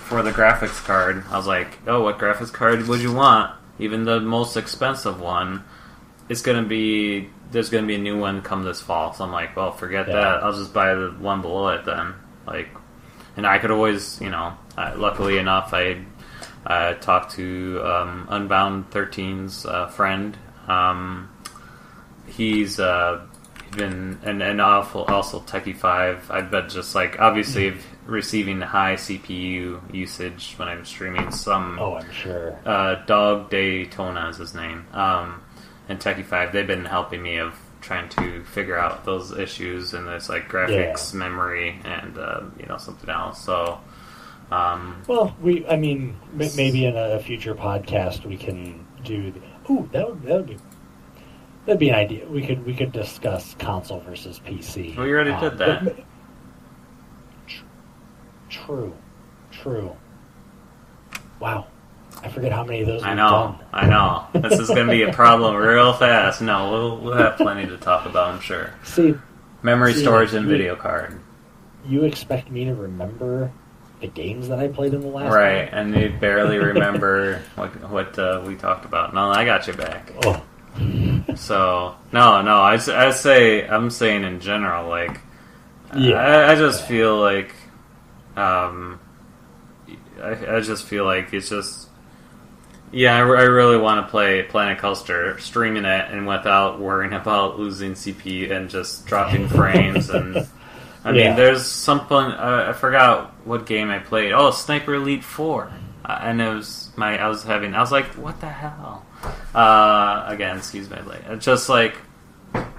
[0.08, 3.54] for the graphics card, I was like, oh, what graphics card would you want?
[3.78, 5.64] Even the most expensive one,
[6.28, 9.12] it's going to be, there's going to be a new one come this fall.
[9.14, 10.14] So I'm like, well, forget Yeah.
[10.14, 10.42] that.
[10.44, 12.14] I'll just buy the one below it then.
[12.46, 12.68] Like,
[13.36, 16.04] and I could always, you know, uh, luckily enough, I
[16.66, 20.36] uh, talked to um, Unbound 13's uh, friend.
[20.66, 21.30] Um,
[22.26, 23.24] he's uh,
[23.76, 26.30] been and and also also Techie Five.
[26.30, 27.74] I bet just like obviously
[28.06, 31.30] receiving high CPU usage when I'm streaming.
[31.30, 32.58] Some Oh, I'm sure.
[32.66, 35.40] uh, Dog Daytona is his name, um,
[35.88, 36.52] and Techie Five.
[36.52, 41.14] They've been helping me of trying to figure out those issues and there's like graphics,
[41.14, 43.42] memory, and uh, you know something else.
[43.44, 43.80] So.
[44.50, 49.30] Um, Well, we, I mean, m- maybe in a future podcast we can do.
[49.30, 49.40] The,
[49.70, 50.56] ooh, that would that would be
[51.66, 52.26] that'd be an idea.
[52.26, 54.96] We could we could discuss console versus PC.
[54.96, 55.84] We already Um, did that.
[55.84, 55.96] but-
[57.46, 57.64] tr-
[58.48, 58.94] true,
[59.52, 59.94] true.
[61.40, 61.66] Wow,
[62.22, 63.58] I forget how many of those I know.
[63.72, 64.26] I know.
[64.40, 66.40] This is going to be a problem real fast.
[66.42, 68.34] No, we'll we'll have plenty to talk about.
[68.34, 68.74] I'm sure.
[68.84, 69.14] See,
[69.62, 71.20] Memory See, storage and you- video card.
[71.86, 73.50] you expect me to remember
[74.00, 78.18] the games that I played in the last Right, and you barely remember what what
[78.18, 79.14] uh, we talked about.
[79.14, 80.12] No, I got you back.
[80.24, 80.42] Oh,
[81.34, 85.20] So no, no, I, I say I'm saying in general, like
[85.96, 86.16] Yeah.
[86.16, 87.54] I, I just feel like
[88.36, 89.00] um,
[90.22, 91.87] I, I just feel like it's just
[92.92, 97.58] yeah, I, I really want to play Planet Coaster, streaming it and without worrying about
[97.58, 100.46] losing CP and just dropping frames and.
[101.04, 101.28] I Yeah.
[101.28, 104.32] mean, there's something uh, I forgot what game I played.
[104.32, 105.70] Oh, Sniper Elite Four,
[106.04, 107.72] uh, and it was my I was having.
[107.74, 109.06] I was like, what the hell?
[109.54, 111.20] Uh, again, excuse my late.
[111.28, 111.94] It's just like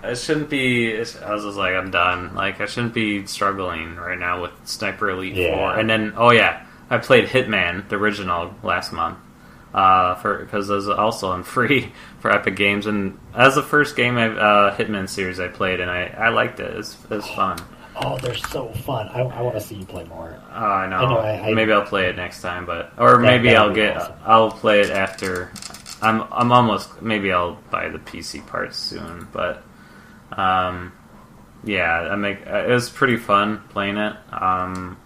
[0.03, 0.95] it shouldn't be.
[0.97, 2.35] I was just like, I'm done.
[2.35, 5.55] Like I shouldn't be struggling right now with Sniper Elite Yeah.
[5.55, 5.79] Four.
[5.79, 9.17] And then, oh yeah, I played Hitman, the original, last month.
[9.73, 13.95] Uh, for because it was also on free for Epic Games, and as the first
[13.95, 16.75] game I uh, Hitman series I played, and I, I liked it.
[16.75, 17.59] It's it's fun.
[17.95, 19.07] oh, they're so fun.
[19.09, 20.41] I, I want to see you play more.
[20.51, 20.95] Oh, I know.
[20.97, 23.73] I know, I- I- maybe I'll play it next time, but or That- maybe I'll
[23.73, 24.13] get awesome.
[24.25, 25.51] I'll play it after.
[26.01, 29.63] I'm I'm almost maybe I'll buy the PC parts soon, but
[30.31, 30.93] um,
[31.63, 34.15] yeah, I make it was pretty fun playing it.
[34.31, 34.97] Um,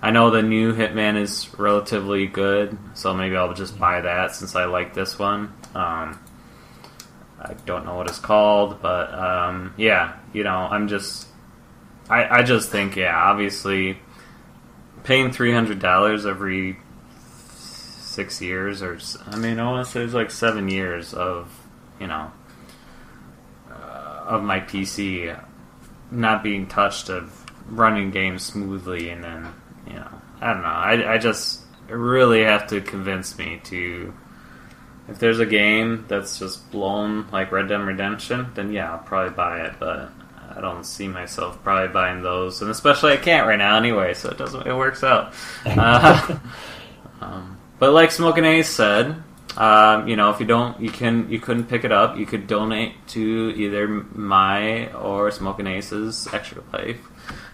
[0.00, 4.54] I know the new Hitman is relatively good, so maybe I'll just buy that since
[4.54, 5.52] I like this one.
[5.74, 6.18] Um,
[7.40, 11.26] I don't know what it's called, but um, yeah, you know, I'm just
[12.08, 13.98] I, I just think yeah, obviously
[15.04, 16.78] paying three hundred dollars every
[17.56, 21.52] six years, or I mean, I want to say it's like seven years of
[22.00, 22.30] you know
[23.70, 25.38] uh, of my PC
[26.10, 29.52] not being touched, of running games smoothly, and then
[29.88, 30.68] you know, I don't know.
[30.68, 34.14] I I just really have to convince me to.
[35.08, 39.34] If there's a game that's just blown like Red Dead Redemption, then yeah, I'll probably
[39.34, 39.76] buy it.
[39.78, 40.10] But
[40.54, 44.30] I don't see myself probably buying those, and especially I can't right now anyway, so
[44.30, 44.66] it doesn't.
[44.66, 45.34] It works out.
[45.66, 46.38] Uh,
[47.20, 49.22] um, but like Smoking Ace said,
[49.58, 52.16] um, you know, if you don't, you can you couldn't pick it up.
[52.16, 57.00] You could donate to either my or Smoking Ace's Extra Life.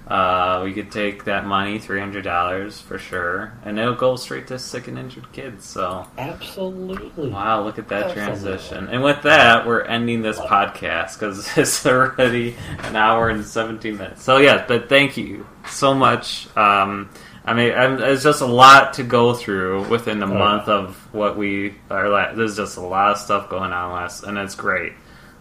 [0.06, 4.46] Uh, we could take that money, three hundred dollars for sure, and it'll go straight
[4.48, 5.64] to sick and injured kids.
[5.64, 6.06] So.
[6.18, 7.30] Absolutely.
[7.30, 8.34] Wow, look at that Absolutely.
[8.34, 8.88] transition.
[8.88, 14.22] And with that, we're ending this podcast because it's already an hour and 17 minutes.
[14.22, 16.54] So, yeah, but thank you so much.
[16.54, 17.08] Um,
[17.44, 20.96] I mean, I'm, it's just a lot to go through within a Oh, month of
[21.12, 22.08] what we are.
[22.08, 24.92] La- there's just a lot of stuff going on last, and it's great.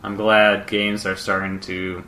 [0.03, 2.03] I'm glad games are starting to.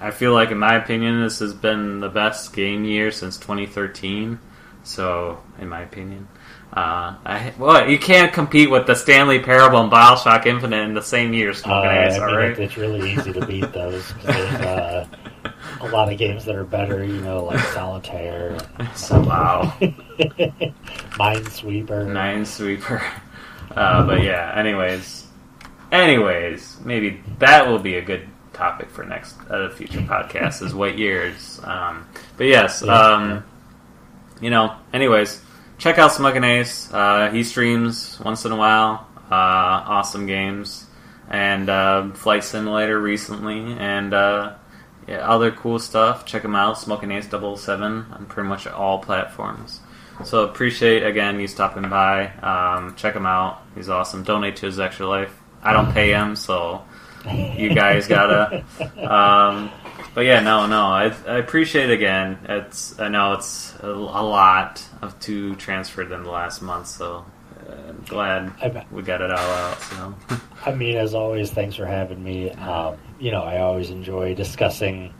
[0.00, 4.38] I feel like, in my opinion, this has been the best game year since 2013.
[4.84, 6.28] So, in my opinion,
[6.72, 11.02] uh, I, what you can't compete with the Stanley Parable and Bioshock Infinite in the
[11.02, 11.50] same year.
[11.50, 12.58] Uh, Smoking Ace, I all mean, right.
[12.58, 14.12] it's really easy to beat those.
[14.26, 15.06] Uh,
[15.80, 18.58] a lot of games that are better, you know, like Solitaire,
[19.10, 19.74] wow,
[21.16, 22.06] Minesweeper.
[22.06, 23.02] Minesweeper.
[23.74, 25.26] Uh, but yeah, anyways,
[25.90, 30.62] anyways, maybe that will be a good topic for next uh, future podcast.
[30.62, 31.60] is what years?
[31.64, 33.44] Um, but yes, um,
[34.40, 35.40] you know, anyways,
[35.78, 36.92] check out Smoking Ace.
[36.92, 39.06] Uh, he streams once in a while.
[39.30, 40.86] Uh, awesome games
[41.30, 44.54] and uh, Flight Simulator recently, and uh,
[45.06, 46.24] yeah, other cool stuff.
[46.24, 49.80] Check him out, Smoking Ace 7 on pretty much all platforms.
[50.24, 52.28] So appreciate again you stopping by.
[52.38, 53.62] Um, check him out.
[53.74, 54.24] He's awesome.
[54.24, 55.32] Donate to his extra life.
[55.62, 56.82] I don't pay him, so
[57.30, 58.64] you guys gotta.
[58.96, 59.70] Um,
[60.14, 60.82] but yeah, no, no.
[60.86, 62.38] I, I appreciate it again.
[62.48, 67.24] It's I know it's a, a lot of to transferred in the last month, so
[67.68, 69.80] I'm glad I- we got it all out.
[69.80, 70.14] So
[70.66, 72.50] I mean, as always, thanks for having me.
[72.52, 75.12] Um, you know, I always enjoy discussing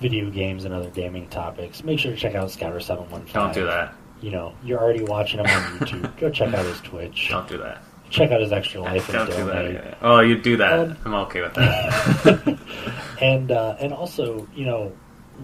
[0.00, 1.82] video games and other gaming topics.
[1.84, 3.32] Make sure to check out Scouter Seven One Five.
[3.32, 3.94] don't do that.
[4.20, 6.18] You know, you're already watching him on YouTube.
[6.18, 7.28] Go check out his Twitch.
[7.30, 7.82] Don't do that.
[8.10, 9.72] Check out his Extra Life and Don't do that.
[9.72, 9.94] yeah.
[10.00, 10.78] Oh, you do that.
[10.78, 12.58] Um, I'm okay with that.
[13.20, 14.92] and uh, and also, you know,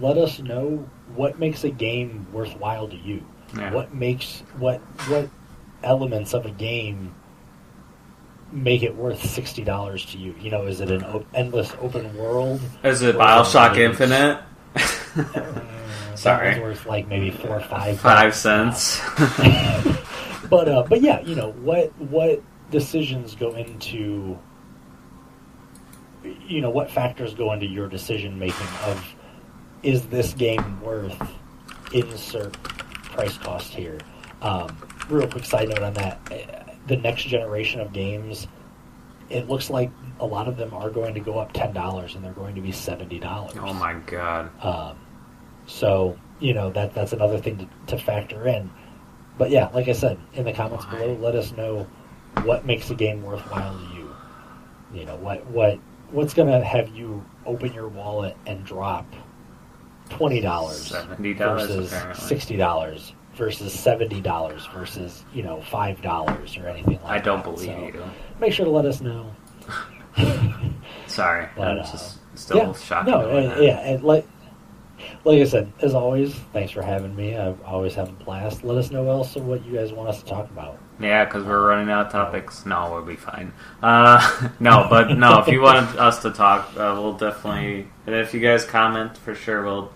[0.01, 3.24] let us know what makes a game worthwhile to you.
[3.56, 3.72] Yeah.
[3.72, 4.78] What makes what
[5.09, 5.28] what
[5.82, 7.14] elements of a game
[8.52, 10.34] make it worth sixty dollars to you?
[10.40, 12.60] You know, is it an o- endless open world?
[12.84, 14.40] Is it Bioshock Infinite?
[16.14, 16.60] Sorry.
[16.60, 19.01] worth like maybe four or five Five cents.
[20.51, 22.43] But uh, but yeah, you know what what
[22.73, 24.36] decisions go into
[26.47, 29.15] you know what factors go into your decision making of
[29.82, 31.20] is this game worth
[31.93, 32.53] insert
[33.12, 33.99] price cost here.
[34.40, 34.77] Um,
[35.09, 38.47] real quick side note on that: uh, the next generation of games,
[39.28, 39.90] it looks like
[40.20, 42.61] a lot of them are going to go up ten dollars, and they're going to
[42.61, 43.55] be seventy dollars.
[43.59, 44.51] oh my god.
[44.65, 44.99] Um,
[45.66, 48.70] so you know that that's another thing to, to factor in.
[49.39, 50.99] But yeah, like I said, in the comments Why?
[50.99, 51.86] below, let us know
[52.44, 54.14] what makes a game worthwhile to you.
[54.94, 55.78] You know what what
[56.10, 59.06] what's going to have you open your wallet and drop
[60.10, 62.24] twenty dollars $70 versus apparently.
[62.26, 67.10] sixty dollars versus seventy dollars versus you know five dollars or anything like that.
[67.10, 68.04] I don't believe So you.
[68.40, 69.34] Make sure to let us know.
[71.06, 71.48] Sorry.
[71.56, 73.09] But, I'm uh, just still yeah, shocked.
[73.09, 74.26] No, and, yeah, and like
[75.24, 77.36] like I said, as always, thanks for having me.
[77.36, 78.64] I always have a blast.
[78.64, 80.78] Let us know also what you guys want us to talk about.
[81.01, 82.64] Yeah, because we're running out of topics.
[82.66, 83.52] No, we'll be fine.
[83.82, 87.89] Uh, no, but no, if you want us to talk, uh, we'll definitely.
[88.06, 89.93] And if you guys comment, for sure, we'll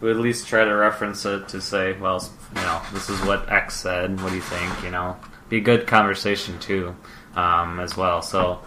[0.00, 2.22] we'll at least try to reference it to say, well,
[2.54, 4.20] you know, this is what X said.
[4.20, 4.82] What do you think?
[4.82, 5.16] You know,
[5.48, 6.96] be a good conversation too,
[7.34, 8.22] um, as well.
[8.22, 8.60] So,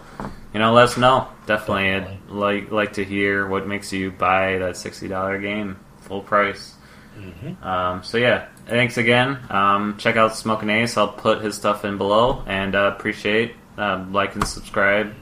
[0.54, 1.28] you know, let us know.
[1.46, 6.22] Definitely, I'd like like to hear what makes you buy that sixty dollar game full
[6.22, 6.71] price.
[7.18, 7.64] Mm-hmm.
[7.64, 9.38] Um, so yeah, thanks again.
[9.50, 10.96] Um, check out Smoking Ace.
[10.96, 15.14] I'll put his stuff in below, and uh, appreciate uh, like and subscribe.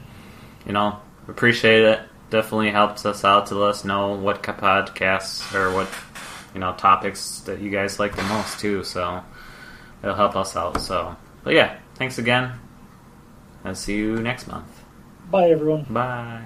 [0.65, 1.99] You know, appreciate it.
[2.29, 5.89] Definitely helps us out to let us know what ca- podcasts or what
[6.53, 8.83] you know topics that you guys like the most too.
[8.83, 9.23] So
[10.01, 10.79] it'll help us out.
[10.81, 12.53] So, but yeah, thanks again.
[13.63, 14.67] I'll see you next month.
[15.29, 15.85] Bye, everyone.
[15.89, 16.43] Bye.